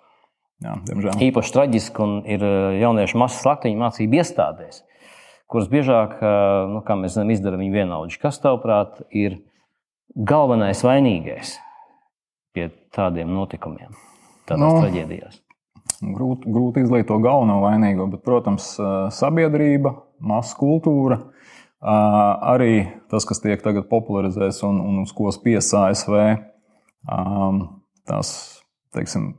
Jā, 0.62 0.76
diemžēl. 0.86 1.18
Īpaši 1.28 1.54
traģiski 1.56 2.04
un 2.04 2.12
ir 2.30 2.44
eh, 2.46 2.78
jauniešu 2.82 3.18
masas 3.20 3.42
slaktiņu 3.42 3.80
mācību 3.80 4.20
iestādēs, 4.20 4.82
kuras 5.50 5.70
biežāk, 5.72 6.16
eh, 6.20 6.44
nu, 6.70 6.84
kā 6.86 6.96
mēs 7.00 7.16
zinām, 7.16 7.32
izdara 7.34 7.58
viņu 7.60 7.74
vienaudži. 7.74 8.20
Kas, 8.22 8.38
tavuprāt, 8.42 9.02
ir 9.10 9.40
galvenais 10.14 10.84
vainīgais 10.86 11.56
pie 12.54 12.68
tādiem 12.94 13.32
notikumiem, 13.34 13.96
tādās 14.46 14.62
nu, 14.62 14.84
traģēdijās? 14.84 15.40
Grūti, 16.04 16.50
grūti 16.52 16.84
izlaikt 16.84 17.08
to 17.10 17.18
galveno 17.22 17.58
vainīgo, 17.64 18.06
bet, 18.12 18.22
protams, 18.26 18.74
sabiedrība, 19.14 19.94
masu 20.22 20.58
kultūra 20.60 21.20
Arī 21.84 22.86
tas, 23.12 23.26
kas 23.28 23.42
tiek 23.44 23.60
tagad 23.60 23.90
popularizēts 23.90 24.62
un, 24.64 24.78
un 24.80 25.02
uz 25.02 25.10
ko 25.12 25.28
spiest 25.34 25.74
ASV, 25.76 26.14
tās 28.08 28.30
teiksim, 28.96 29.34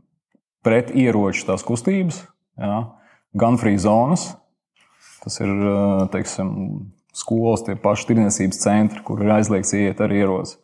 pret 0.66 0.92
ieroču 0.98 1.46
tās 1.48 1.64
kustības, 1.66 2.24
jā, 2.60 2.80
gan 3.38 3.60
free 3.62 3.80
zonas, 3.82 4.32
tas 5.24 5.40
ir 5.42 5.54
teiksim, 6.14 6.50
skolas, 7.16 7.64
tie 7.66 7.78
paši 7.80 8.10
tirdzniecības 8.10 8.60
centri, 8.62 9.06
kur 9.06 9.24
ir 9.24 9.38
aizliegts 9.38 9.74
iet 9.78 10.02
ar 10.04 10.12
ieroci. 10.14 10.58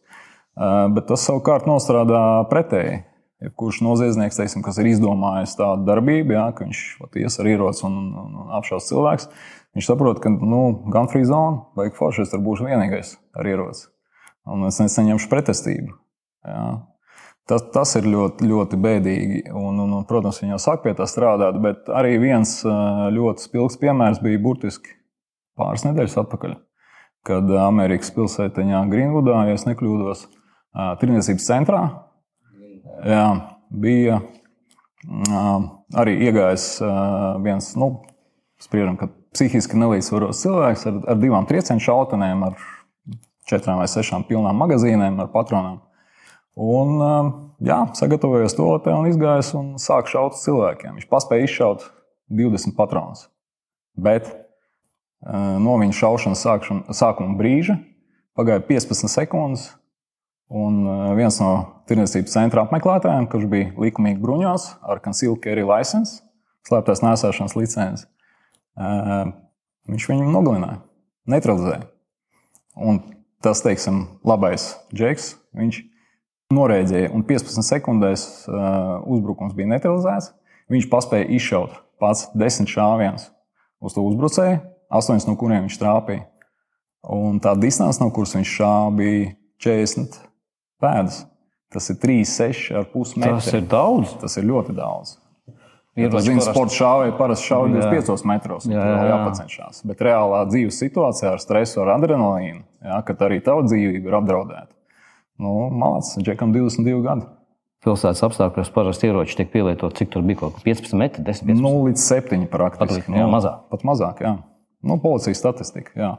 Bet 0.91 1.07
tas 1.07 1.23
savukārt 1.23 1.69
nostrādā 1.69 2.43
pretēji. 2.51 3.05
Jebkurš 3.41 3.79
noziedznieks, 3.81 4.37
teiksim, 4.37 4.61
kas 4.61 4.77
ir 4.77 4.91
izdomājis 4.91 5.55
tādu 5.57 5.87
darbību, 5.87 6.35
jā, 6.35 6.43
ka 6.53 6.67
viņš 6.67 6.81
ies 7.23 7.39
ar 7.41 7.47
ieroci 7.49 7.87
un, 7.87 7.95
un, 8.21 8.35
un 8.43 8.51
apšaus 8.59 8.91
cilvēks, 8.91 9.31
Viņš 9.75 9.87
saprot, 9.87 10.19
ka 10.19 10.29
nu, 10.31 10.61
gan 10.91 11.07
free 11.11 11.27
zone, 11.27 11.63
vai 11.79 11.87
forši 11.95 12.25
es 12.25 12.33
tur 12.33 12.41
būšu 12.43 12.67
vienīgais 12.67 13.15
ar 13.37 13.47
ieroci. 13.47 13.87
Un 14.51 14.65
es 14.67 14.79
nesaņemšu 14.81 15.29
pretestību. 15.31 15.93
Jā. 16.47 16.63
Tas, 17.49 17.63
tas 17.73 17.95
ir 17.97 18.05
ļoti, 18.07 18.45
ļoti 18.47 18.77
bēdīgi. 18.79 19.39
Un, 19.49 19.79
un, 19.81 19.95
un, 19.97 20.03
protams, 20.07 20.39
viņi 20.43 20.53
jau 20.55 20.59
sāk 20.61 20.83
pie 20.85 20.93
tā 20.97 21.07
strādāt, 21.09 21.57
bet 21.63 21.89
arī 21.91 22.15
viens 22.21 22.59
ļoti 22.63 23.47
spilgts 23.47 23.79
piemērs 23.81 24.21
bija 24.23 24.41
burtiski 24.43 24.93
pāris 25.59 25.83
nedēļas 25.87 26.19
atpakaļ, 26.21 26.53
kad 27.27 27.49
Amerikas 27.65 28.13
pilsētiņā 28.15 28.85
Greenwoodā, 28.91 29.41
ja 29.49 29.57
nekļūdos, 29.71 30.27
Tirniecības 31.01 31.45
centrā 31.49 31.81
jā, 33.03 33.25
bija 33.69 34.21
arī 35.97 36.13
iegājis 36.27 36.67
viens, 37.43 37.73
nu, 37.79 37.89
spriežam, 38.61 38.95
ka 38.99 39.09
psihiski 39.35 39.79
nelīdzsvarots 39.79 40.43
cilvēks 40.43 40.87
ar, 40.87 40.99
ar 41.13 41.19
divām 41.19 41.47
triecienu 41.49 41.83
šautenēm, 41.83 42.45
ar 42.47 43.17
četrām 43.49 43.81
vai 43.81 43.89
sešām 43.91 44.25
pilnām 44.29 44.59
magazīniem, 44.61 45.19
ar 45.23 45.31
patroniem. 45.33 45.79
Un, 46.61 47.01
jā, 47.65 47.79
sagatavojos 47.97 48.53
to 48.53 48.67
un 48.93 49.09
izgājis 49.09 49.51
un 49.57 49.73
sāk 49.81 50.11
šaut 50.11 50.37
uz 50.37 50.43
cilvēkiem. 50.45 50.99
Viņš 50.99 51.07
spēja 51.25 51.47
izšaut 51.47 51.87
20 52.29 52.77
patronus. 52.77 53.25
Bet 53.97 54.29
no 55.25 55.77
viņa 55.81 55.97
šaušanas 55.97 56.43
sākšana, 56.45 56.95
sākuma 56.97 57.37
brīža 57.39 57.79
pagāja 58.37 58.63
15 58.67 59.09
sekundes. 59.11 59.69
Un 60.51 60.83
viens 61.15 61.37
no 61.39 61.51
tirdzniecības 61.87 62.33
centra 62.33 62.65
apmeklētājiem, 62.65 63.29
kurš 63.31 63.45
bija 63.51 63.69
likumīgi 63.79 64.19
bruņos 64.19 64.65
ar 64.83 64.99
concealed 65.03 65.39
carry 65.43 65.63
license, 65.63 66.19
slēptās 66.67 66.99
nēsāšanas 67.05 67.55
licenci, 67.55 68.09
viņš 69.87 70.07
viņu 70.11 70.27
nogalināja, 70.33 70.81
neutralizēja. 71.31 71.87
Un 72.83 72.99
tas, 73.39 73.63
teiksim, 73.63 74.03
labais 74.27 74.73
džeks, 74.91 75.37
viņš 75.55 75.79
norēģēja, 76.55 77.11
un 77.15 77.25
15 77.27 77.65
sekundēs 77.67 78.25
uzbrukums 78.49 79.55
bija 79.57 79.73
neutralizēts. 79.73 80.31
Viņš 80.71 80.89
spēja 80.91 81.29
izšaut 81.35 81.79
pats 82.01 82.27
desmit 82.37 82.71
šāvienus 82.71 83.29
uz 83.81 83.95
to 83.95 84.03
uzbrucēju, 84.05 84.59
astoņus 84.93 85.27
no 85.29 85.37
kuriem 85.39 85.65
viņš 85.65 85.79
trāpīja. 85.81 86.25
Un 87.11 87.39
tā 87.41 87.55
distance, 87.57 87.97
no 88.01 88.11
kuras 88.13 88.35
viņš 88.37 88.53
šāva, 88.59 88.91
bija 88.99 89.31
40 89.63 90.19
pēdas. 90.81 91.23
Tas 91.71 91.87
ir 91.89 91.97
3,6,5 92.01 93.17
metri. 93.17 93.33
Tas 93.39 93.53
ir 93.55 93.65
daudz. 93.71 94.13
Tas 94.21 94.37
ir 94.37 94.47
ļoti 94.49 94.75
daudz. 94.77 95.15
Ir 95.95 96.05
ja 96.05 96.11
tas 96.11 96.23
zina, 96.23 96.43
sporta 96.43 96.75
šāvēja 96.75 97.15
parasti 97.19 97.49
šauj 97.49 97.73
25 97.73 98.27
metros. 98.27 98.67
Jā, 98.69 98.79
jā, 98.79 98.91
jā. 98.95 99.07
jāpacenšas. 99.09 99.81
Bet 99.87 100.03
reālā 100.07 100.43
dzīves 100.47 100.77
situācijā 100.79 101.33
ar 101.35 101.41
stresu, 101.43 101.81
ar 101.83 101.95
adrenalīnu, 101.97 102.61
jā, 102.87 102.99
kad 103.07 103.25
arī 103.27 103.41
tava 103.43 103.65
dzīvība 103.67 104.07
ir 104.11 104.17
apdraudēta. 104.21 104.71
Nu, 105.41 105.53
Malācis, 105.73 106.21
Džekam 106.21 106.53
22 106.53 107.01
gadi. 107.05 107.25
Pilsētas 107.81 108.21
apstākļos 108.27 108.69
parasti 108.75 109.09
ieroči 109.09 109.39
tiek 109.39 109.49
pielietoti, 109.49 110.03
cik 110.03 110.11
tur 110.13 110.25
bija 110.25 110.43
kaut 110.43 110.59
kas 110.59 110.65
15 110.67 110.97
metri, 111.01 111.23
10 111.25 111.47
metri. 111.49 111.63
Nu, 111.63 111.73
līdz 111.87 112.03
7 112.03 112.45
praktiski. 112.51 113.07
Pat, 113.07 113.17
jā, 113.17 113.25
nu, 113.25 113.31
mazāk. 113.33 113.63
Pat 113.73 113.85
mazāk, 113.89 114.21
jā. 114.21 114.35
Nu, 114.85 114.97
policijas 115.01 115.41
statistika. 115.41 115.93
Jā. 115.97 116.11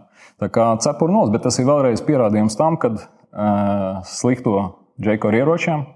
Tā 0.42 0.48
kā 0.50 0.66
cepurnos, 0.82 1.30
bet 1.34 1.46
tas 1.46 1.58
ir 1.62 1.68
vēlreiz 1.70 2.02
pierādījums 2.06 2.58
tam, 2.58 2.78
ka 2.82 2.90
uh, 2.96 4.02
slikto 4.10 4.56
džeku 5.02 5.30
ar 5.30 5.38
ieročiem 5.38 5.86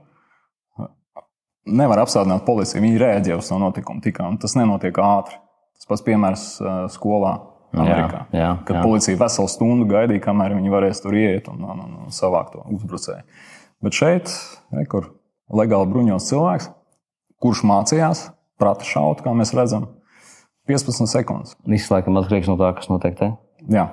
nevar 1.66 2.04
apstādināt 2.04 2.46
policiju. 2.46 2.84
Viņi 2.84 3.02
reaģē 3.02 3.36
uz 3.40 3.50
to 3.50 3.58
notikumu 3.58 4.02
tikai, 4.04 4.28
un 4.30 4.38
tas 4.42 4.54
nenotiek 4.58 4.94
ātri. 5.02 5.38
Tas 5.76 5.90
pats 5.90 6.06
piemērs 6.06 6.44
uh, 6.62 6.74
skolā. 6.94 7.34
Amerikā, 7.74 8.22
jā, 8.30 8.40
jā, 8.40 8.50
kad 8.68 8.78
jā. 8.78 8.82
policija 8.86 9.18
veselu 9.20 9.50
stundu 9.50 9.88
gaidīja, 9.90 10.22
kamēr 10.24 10.54
viņi 10.56 10.72
varēs 10.72 11.02
tur 11.04 11.16
iet 11.18 11.50
un, 11.52 11.64
un, 11.66 11.82
un 12.06 12.14
savākt 12.14 12.54
to 12.54 12.62
uzbrucēju. 12.76 13.24
Bet 13.84 13.98
šeit, 13.98 14.32
re, 14.72 14.86
kur 14.90 15.10
legāli 15.52 15.90
bruņots 15.90 16.30
cilvēks, 16.30 16.70
kurš 17.42 17.62
mācījās, 17.68 18.24
prata 18.60 18.86
šaut, 18.88 19.20
kā 19.24 19.34
mēs 19.36 19.52
redzam, 19.56 19.90
15 20.70 21.10
sekundes. 21.10 21.54
Viss 21.68 21.92
laikam 21.92 22.18
atkarīgs 22.18 22.48
no 22.50 22.56
tā, 22.60 22.72
kas 22.78 22.88
notiek 22.90 23.18
te. 23.18 23.30
Jā. 23.70 23.86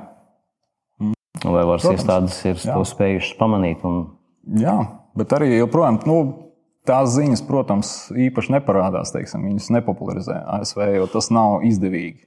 Vai 1.44 1.66
varas 1.68 1.86
iestādes 1.90 2.40
ir 2.48 2.56
jā. 2.56 2.78
to 2.78 2.86
spējušas 2.88 3.36
pamanīt? 3.40 3.84
Un... 3.86 4.06
Jā, 4.60 4.78
bet 5.20 5.36
arī 5.36 5.52
joprojām. 5.58 6.00
Nu, 6.10 6.18
Tās 6.84 7.14
ziņas, 7.16 7.40
protams, 7.48 7.90
īpaši 8.12 8.58
neparādās, 8.58 9.14
teiksim, 9.16 9.46
viņas 9.48 9.70
nepopularizē 9.72 10.36
ASV, 10.58 10.82
jo 10.98 11.06
tas 11.14 11.30
nav 11.32 11.62
izdevīgi. 11.64 12.26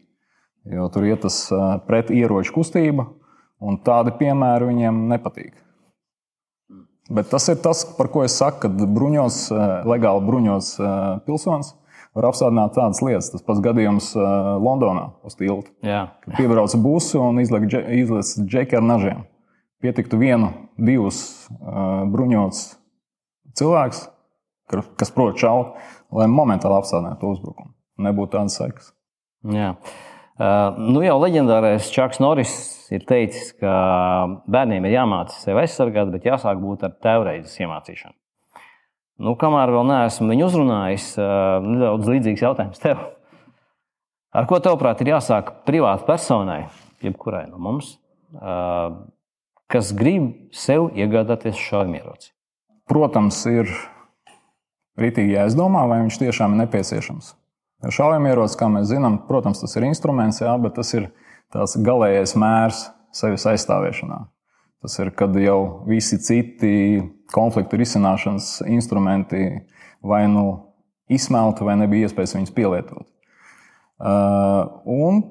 Jo 0.73 0.89
tur 0.91 1.07
ir 1.07 1.19
tas 1.23 1.37
pret 1.87 2.11
ieroču 2.11 2.57
kustība, 2.57 3.07
un 3.63 3.79
tādi 3.87 4.15
piemēri 4.19 4.71
viņiem 4.71 5.05
nepatīk. 5.13 5.55
Bet 7.07 7.29
tas 7.31 7.47
ir 7.53 7.61
tas, 7.63 7.85
par 7.97 8.09
ko 8.11 8.25
es 8.27 8.35
saku, 8.35 8.65
kad 8.65 8.81
bruņos, 8.97 9.45
legāli 9.87 10.25
bruņos 10.27 10.73
pilsonis 11.27 11.77
var 12.17 12.27
apstādināt 12.33 12.75
tādas 12.75 13.03
lietas. 13.05 13.29
Tas 13.31 13.45
pats 13.47 13.63
gadījums 13.63 14.11
Londonā 14.17 15.13
uz 15.27 15.37
tilta. 15.39 15.71
Kad 16.25 16.35
piebrauca 16.41 16.81
busu 16.83 17.21
un 17.23 17.39
izlaiž 17.45 17.69
džeki 18.43 18.81
ar 18.81 18.85
nažiem. 18.87 19.23
Pietiktu 19.85 20.19
vienu, 20.19 20.51
divus 20.81 21.21
bruņots 22.11 22.65
cilvēks, 23.61 24.03
kas 24.99 25.15
prot 25.15 25.39
šaut, 25.39 25.77
lai 26.11 26.27
momentāli 26.33 26.81
apstādinātu 26.81 27.31
uzbrukumu. 27.37 27.71
Nebūtu 28.03 28.35
tādas 28.35 28.59
sekas. 28.59 28.91
Jā. 29.47 29.77
Uh, 29.77 30.06
nu 30.37 31.01
jau 31.01 31.17
leģendārais 31.23 31.89
Čaks 31.95 32.21
Norris 32.21 32.53
ir 32.93 33.07
teicis, 33.09 33.55
ka 33.57 33.73
bērniem 34.51 34.85
ir 34.85 34.99
jāmācās 34.99 35.41
sevi 35.47 35.63
aizsargāt, 35.63 36.13
bet 36.13 36.29
jāsāk 36.29 36.61
būt 36.61 36.85
ar 36.87 36.95
tēvreizes 37.03 37.57
iemācīšanu. 37.65 38.15
Nu, 39.25 39.33
kamēr 39.41 39.73
vēl 39.73 39.87
neesmu 39.89 40.29
viņu 40.29 40.49
uzrunājis, 40.51 41.07
uh, 41.17 41.65
nedaudz 41.65 42.11
līdzīgs 42.13 42.43
jautājums 42.45 42.83
tev. 42.83 43.01
Ar 44.37 44.45
ko 44.51 44.59
tavuprāt 44.61 45.01
ir 45.01 45.15
jāsāk 45.15 45.55
privātai 45.65 46.05
personai, 46.11 46.59
jebkurai 47.01 47.47
no 47.49 47.57
mums, 47.63 47.95
uh, 48.37 48.93
kas 49.73 49.95
grib 49.97 50.29
sev 50.53 50.91
iegādāties 50.93 51.57
šaujamieroci? 51.57 52.35
Protams, 52.87 53.41
ir 53.49 53.73
rītīgi 55.01 55.39
jāizdomā, 55.39 55.87
vai 55.89 56.03
viņš 56.05 56.21
tiešām 56.27 56.53
ir 56.53 56.67
nepieciešams. 56.67 57.33
Šaujamierocis, 57.93 58.59
kā 58.59 58.69
mēs 58.73 58.89
zinām, 58.91 59.21
protams, 59.29 59.61
tas 59.63 59.77
ir 59.79 59.87
instruments, 59.89 60.41
jā, 60.43 60.53
bet 60.63 60.77
tas 60.79 60.93
ir 60.97 61.11
tās 61.55 61.77
galīgais 61.79 62.35
mērs 62.39 62.87
sevis 63.15 63.47
aizstāvēšanā. 63.49 64.21
Tas 64.85 64.99
ir, 65.03 65.11
kad 65.19 65.35
jau 65.41 65.87
visi 65.89 66.19
citi 66.23 66.73
konfliktu 67.35 67.79
risināšanas 67.81 68.61
instrumenti 68.71 69.43
vai 70.05 70.27
nu 70.31 70.47
izsmelti, 71.11 71.65
vai 71.67 71.79
nebija 71.81 72.09
iespējas 72.09 72.37
viņus 72.37 72.55
pielietot. 72.55 73.07
Uh, 73.97 74.83
un, 74.85 75.23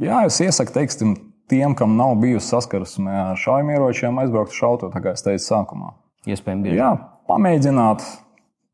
jā, 0.00 0.24
es 0.26 0.40
iesaku 0.40 0.72
teiksim, 0.74 1.14
tiem, 1.50 1.74
kam 1.76 1.98
nav 1.98 2.16
bijusi 2.22 2.48
saskarsme 2.54 3.12
ar 3.28 3.40
šaujamieročiem, 3.40 4.18
aizbraukt 4.22 4.56
šautot, 4.56 4.94
kā 4.94 5.12
jau 5.12 5.26
teicu, 5.28 5.44
sākumā. 5.44 5.92
Iespējams, 6.24 6.64
bieži. 6.64 6.78
Jā, 6.80 6.94
pamēģināt. 7.28 8.06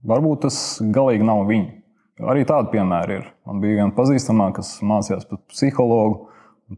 Varbūt 0.06 0.46
tas 0.46 0.56
galīgi 0.80 1.26
nav 1.26 1.42
viņi. 1.50 1.79
Arī 2.28 2.44
tādi 2.48 2.72
piemēri 2.74 3.20
ir. 3.20 3.28
Man 3.48 3.62
bija 3.62 3.80
viena 3.80 3.94
pazīstamā, 3.96 4.50
kas 4.56 4.74
mācījās 4.84 5.28
par 5.30 5.40
psihologu. 5.52 6.26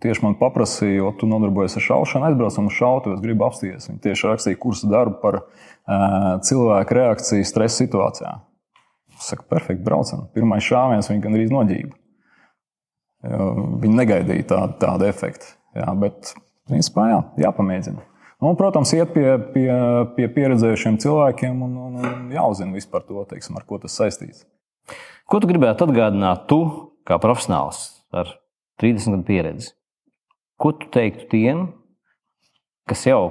Tieši 0.02 0.22
man 0.24 0.38
paprasīja, 0.40 1.02
jo 1.02 1.10
tu 1.20 1.26
nodarbojies 1.28 1.74
ar 1.76 1.84
šaušanu, 1.84 2.24
aizbraucam 2.30 2.70
uz 2.70 2.76
šautu, 2.78 3.12
es 3.12 3.20
gribu 3.20 3.44
apstīties. 3.44 3.90
Viņa 3.90 4.00
tieši 4.06 4.28
rakstīja 4.30 4.60
kursu 4.62 4.88
darbu 4.88 5.18
par 5.20 5.42
uh, 5.42 6.38
cilvēku 6.46 6.96
reakciju 6.96 7.48
stresa 7.48 7.82
situācijā. 7.82 8.30
Es 9.18 9.28
saku, 9.28 9.44
perfekti, 9.50 9.84
braucam. 9.84 10.24
Pirmais 10.32 10.64
šāviens 10.64 11.10
viņa 11.10 11.24
gandrīz 11.26 11.52
noģība. 11.52 11.98
Viņa 13.82 13.98
negaidīja 13.98 14.48
tādu, 14.54 14.78
tādu 14.82 15.06
efektu. 15.06 15.52
Jā, 15.76 15.92
bet, 15.98 16.32
principā, 16.70 17.10
jā, 17.12 17.20
jāpamēģina. 17.44 18.08
Un, 18.42 18.56
protams, 18.58 18.90
iet 18.96 19.12
pie, 19.14 19.26
pie, 19.54 19.68
pie 20.16 20.26
pieredzējušiem 20.34 20.96
cilvēkiem 21.04 21.60
un, 21.62 21.76
un, 21.84 22.00
un 22.02 22.32
jāuzzina 22.34 22.74
vispār 22.74 23.04
to, 23.06 23.22
teiksim, 23.30 23.60
ar 23.60 23.68
ko 23.68 23.78
tas 23.84 23.94
saistīts. 24.00 24.42
Ko 25.30 25.40
tu 25.40 25.48
gribētu 25.50 25.86
atgādināt, 25.86 26.46
tu 26.50 26.60
kā 27.08 27.18
profesionāls 27.22 27.84
ar 28.14 28.34
30 28.82 29.16
gadu 29.16 29.26
pieredzi? 29.28 29.72
Ko 30.60 30.74
tu 30.76 30.90
teiktu 30.92 31.26
tiem, 31.32 31.66
kas 32.88 33.06
jau 33.08 33.24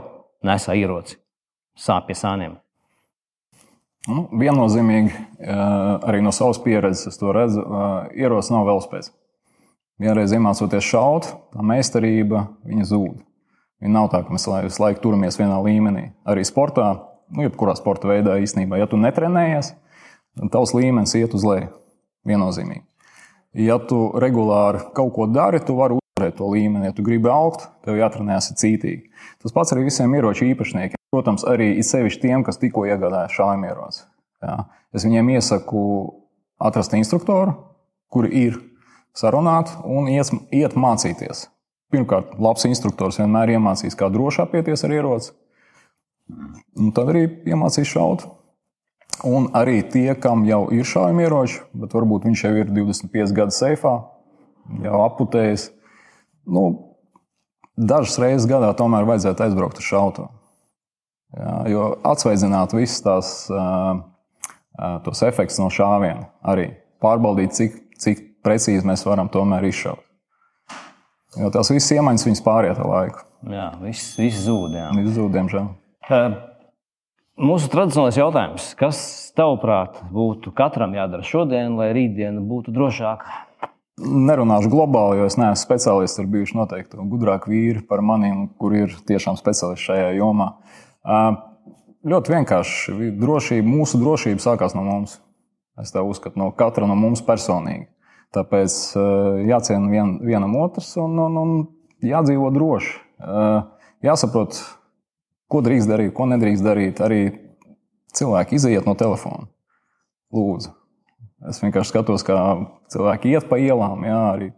nesā 0.46 0.76
ieroci, 0.80 1.20
sāp 1.78 2.10
pie 2.10 2.18
sāniem? 2.18 2.58
Nu, 4.10 4.26
viennozīmīgi, 4.34 5.12
arī 5.46 6.24
no 6.26 6.32
savas 6.34 6.58
pieredzes, 6.64 7.12
es 7.12 7.20
to 7.22 7.30
redzu, 7.36 7.62
ierocis 8.18 8.50
nav 8.50 8.66
velospēds. 8.66 9.12
Vienreiz 10.02 10.34
iemācoties 10.34 10.88
šaut, 10.88 11.28
tā 11.54 11.62
meistarība 11.62 12.48
zūd. 12.66 13.20
Viņa 13.82 13.94
nav 13.94 14.10
tā, 14.10 14.24
ka 14.26 14.34
mēs 14.34 14.48
visu 14.66 14.82
laiku 14.82 15.04
turamies 15.04 15.38
vienā 15.38 15.60
līmenī. 15.62 16.08
Arī 16.26 16.42
sportā, 16.48 16.88
nu, 17.30 17.46
jebkurā 17.46 17.76
sporta 17.78 18.10
veidā 18.10 18.40
īstenībā, 18.42 18.80
ja 18.82 18.90
tu 18.90 18.98
netrenējies, 18.98 19.76
tavs 20.52 20.76
līmenis 20.78 21.16
iet 21.20 21.36
uz 21.38 21.46
leju. 21.48 21.72
Viennozīmīgi. 22.28 22.84
Ja 23.58 23.80
tu 23.84 24.12
regulāri 24.22 24.84
kaut 24.96 25.12
ko 25.16 25.26
dari, 25.28 25.60
tu 25.66 25.76
vari 25.76 25.98
uzvarēt 25.98 26.38
to 26.38 26.48
līmeni. 26.52 26.88
Ja 26.88 26.96
tu 26.96 27.04
gribi 27.04 27.32
augt, 27.34 27.66
tev 27.86 27.98
jātrenējas 28.00 28.54
cītīgi. 28.62 29.10
Tas 29.42 29.56
pats 29.56 29.74
arī 29.74 29.88
visiem 29.90 30.14
ieroču 30.16 30.46
īpašniekiem. 30.52 31.00
Protams, 31.12 31.44
arī 31.50 31.74
sevišķi 31.84 32.22
tiem, 32.24 32.46
kas 32.48 32.62
tikko 32.62 32.86
iegādājās 32.88 33.36
šaujamieroci. 33.36 34.06
Es 34.96 35.06
viņiem 35.08 35.34
iesaku 35.36 35.82
atrast 36.62 36.94
instruktoru, 36.96 37.56
kuri 38.12 38.32
ir 38.46 38.60
sarunāti 39.18 39.76
un 39.84 40.08
iet, 40.12 40.32
iet 40.56 40.78
mācīties. 40.80 41.48
Pirmkārt, 41.92 42.38
labs 42.40 42.64
instruktors 42.70 43.20
vienmēr 43.20 43.58
iemācīs, 43.58 43.98
kā 44.00 44.08
droši 44.12 44.46
apieties 44.46 44.86
ar 44.88 44.96
ieroci. 44.96 45.34
Un 46.80 46.94
tad 46.96 47.12
arī 47.12 47.26
iemācīs 47.52 47.92
šaut. 47.92 48.24
Un 49.28 49.52
arī 49.54 49.82
tie, 49.86 50.16
kam 50.18 50.46
jau 50.48 50.64
ir 50.74 50.88
šaujamieroči, 50.88 51.60
bet 51.78 51.94
varbūt 51.94 52.26
viņš 52.26 52.44
jau 52.48 52.54
ir 52.58 52.72
25 52.74 53.36
gadu 53.38 53.54
seifā, 53.54 53.94
jau 54.82 55.02
aputējis. 55.06 55.68
Nu, 56.50 56.64
dažas 57.78 58.18
reizes 58.22 58.50
gadā 58.50 58.72
tomēr 58.78 59.06
vajadzētu 59.10 59.46
aizbraukt 59.46 59.82
uz 59.82 59.86
šautu. 59.86 60.26
Jā, 61.38 61.54
jo 61.72 61.84
atsveidzināt 62.08 62.74
visas 62.76 63.04
tās 63.06 63.30
tos 65.06 65.22
efektus 65.24 65.62
no 65.62 65.70
šāviena 65.72 66.28
arī 66.42 66.72
pārbaudīt, 67.04 67.54
cik, 67.56 67.78
cik 68.02 68.24
precīzi 68.46 68.88
mēs 68.88 69.06
varam 69.08 69.30
tomēr 69.32 69.70
izšaut. 69.70 70.02
Jo 71.40 71.48
tās 71.54 71.70
visas 71.72 71.94
iemaņas 71.96 72.28
viņas 72.28 72.44
pāriet 72.44 72.80
ar 72.82 72.90
laiku. 72.90 73.28
Jā, 73.48 73.70
viss, 73.82 74.16
viss 74.20 74.44
zūd. 74.44 74.76
Jā. 74.76 74.90
Viss 74.98 75.16
zūd, 75.16 75.32
diemžēl. 75.38 75.70
Mūsu 77.42 77.72
tradicionālais 77.74 78.20
jautājums, 78.20 78.66
kas 78.78 78.98
tavuprāt 79.34 79.96
būtu 80.14 80.52
katram 80.54 80.92
jādara 80.94 81.26
šodien, 81.26 81.74
lai 81.74 81.88
rītdiena 81.96 82.38
būtu 82.46 82.70
drošāka? 82.76 83.48
Nerunāšu 83.98 84.70
globāli, 84.70 85.18
jo 85.18 85.26
es 85.26 85.40
neesmu 85.42 85.58
speciālists. 85.58 86.20
Tur 86.20 86.28
bijuši 86.30 86.60
noteikti 86.60 87.02
gudrāki 87.10 87.50
vīri 87.50 87.82
par 87.90 88.04
maniem, 88.06 88.44
kur 88.62 88.76
ir 88.78 88.94
tiešām 89.10 89.40
speciālisti 89.40 89.88
šajā 89.88 90.12
jomā. 90.20 90.52
Ļoti 92.14 92.34
vienkārši. 92.36 93.10
Drošība, 93.24 93.66
mūsu 93.66 93.98
drošība 94.04 94.46
sākās 94.46 94.78
no 94.78 94.86
mums. 94.86 95.18
Es 95.82 95.90
tā 95.96 96.04
uzskatu, 96.06 96.38
no 96.44 96.52
katra 96.54 96.86
no 96.86 97.00
mums 97.00 97.26
personīgi. 97.26 97.88
Tāpēc 98.38 98.78
jāciena 99.50 99.90
vien, 99.90 100.14
vienam 100.22 100.54
otrs 100.62 100.94
un, 101.02 101.18
un, 101.26 101.42
un 101.42 101.58
jādzīvo 102.06 102.54
droši. 102.54 102.94
Jāsaprot, 104.06 104.62
ko 105.52 105.62
drīkst 105.66 105.90
darīt, 105.92 106.14
ko 106.16 106.28
nedrīkst 106.32 106.66
darīt. 106.66 107.02
Arī 107.04 107.22
cilvēki 108.16 108.58
iziet 108.60 108.88
no 108.88 108.96
telefona. 109.00 109.50
Lūdzu. 110.36 110.72
Es 111.50 111.60
vienkārši 111.64 111.90
skatos, 111.90 112.24
kā 112.26 112.38
cilvēki 112.94 113.34
iet 113.34 113.48
pa 113.50 113.58
ielām, 113.58 114.04
jā, 114.06 114.20
arī 114.36 114.52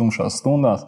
tumšās 0.00 0.38
stundās. 0.40 0.86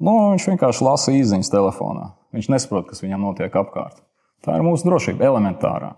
Nu, 0.00 0.14
viņš 0.32 0.46
vienkārši 0.52 0.86
lasa 0.86 1.12
īsiņas 1.12 1.50
telefonā. 1.52 2.12
Viņš 2.34 2.48
nesaprot, 2.52 2.86
kas 2.88 3.02
viņam 3.04 3.26
notiek 3.28 3.54
apkārt. 3.60 4.00
Tā 4.46 4.56
ir 4.56 4.64
mūsu 4.64 4.86
drošība, 4.86 5.26
elementārā. 5.28 5.92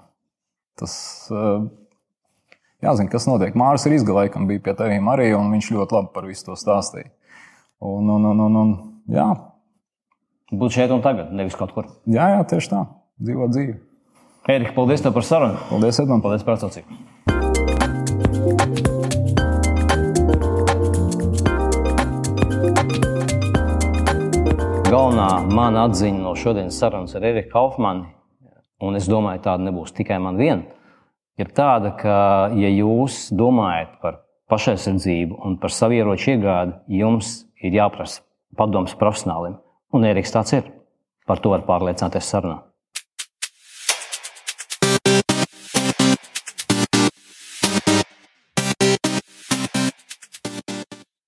Tas 0.80 0.94
uh, 1.30 1.68
jāzina, 2.82 3.10
kas 3.12 3.28
notiek. 3.28 3.56
Mārcis 3.58 3.90
ir 3.90 3.98
izgalējis, 3.98 4.40
bija 4.48 4.64
pie 4.64 4.74
teviem 4.78 5.10
arī, 5.12 5.30
un 5.36 5.52
viņš 5.54 5.70
ļoti 5.76 5.98
labi 5.98 6.12
par 6.14 6.28
visu 6.28 6.48
to 6.48 6.56
stāstīja. 6.58 7.12
Un, 7.80 8.08
un, 8.12 8.26
un, 8.32 8.42
un, 8.46 8.58
un, 8.60 8.72
jā. 9.12 9.28
Būt 10.50 10.74
šeit 10.74 10.90
un 10.90 11.02
tagad, 11.04 11.30
nevis 11.30 11.54
kaut 11.54 11.70
kur. 11.76 11.86
Jā, 12.10 12.26
jā 12.34 12.40
tieši 12.50 12.72
tā. 12.72 12.80
Dzīvot 13.22 13.52
dzīvi. 13.54 13.76
Erika, 14.50 14.72
paldies 14.74 15.04
tev 15.04 15.14
par 15.14 15.22
sarunu. 15.22 15.60
Paldies, 15.68 16.00
Edmund. 16.02 16.24
Paldies 16.24 16.42
par 16.42 16.56
atsaucību. 16.56 16.90
Galvenā 24.90 25.28
mana 25.54 25.86
atziņa 25.86 26.24
no 26.24 26.34
šodienas 26.34 26.82
sarunas 26.82 27.14
ar 27.14 27.30
Eriku 27.30 27.52
Kaufmanu, 27.54 28.08
un 28.82 28.98
es 28.98 29.06
domāju, 29.06 29.44
tāda 29.46 29.68
nebūs 29.68 29.94
tikai 29.94 30.18
man 30.18 30.40
viena 30.40 30.66
ir 31.40 31.54
tāda, 31.56 31.94
ka, 31.96 32.16
ja 32.58 32.70
jūs 32.72 33.28
domājat 33.36 33.96
par 34.02 34.20
pašaizsardzību 34.50 35.40
un 35.46 35.56
par 35.62 35.72
savu 35.72 35.96
ieroču 35.96 36.34
iegādi, 36.34 36.74
jums 37.00 37.44
ir 37.62 37.76
jāprasa 37.78 38.24
padoms 38.58 38.96
profesionālim. 38.98 39.60
Un 39.92 40.06
Eriks 40.06 40.30
tāds 40.34 40.54
ir. 40.54 40.66
Par 41.26 41.42
to 41.42 41.50
var 41.50 41.66
pārliecināties 41.66 42.28
sarunā. 42.30 42.69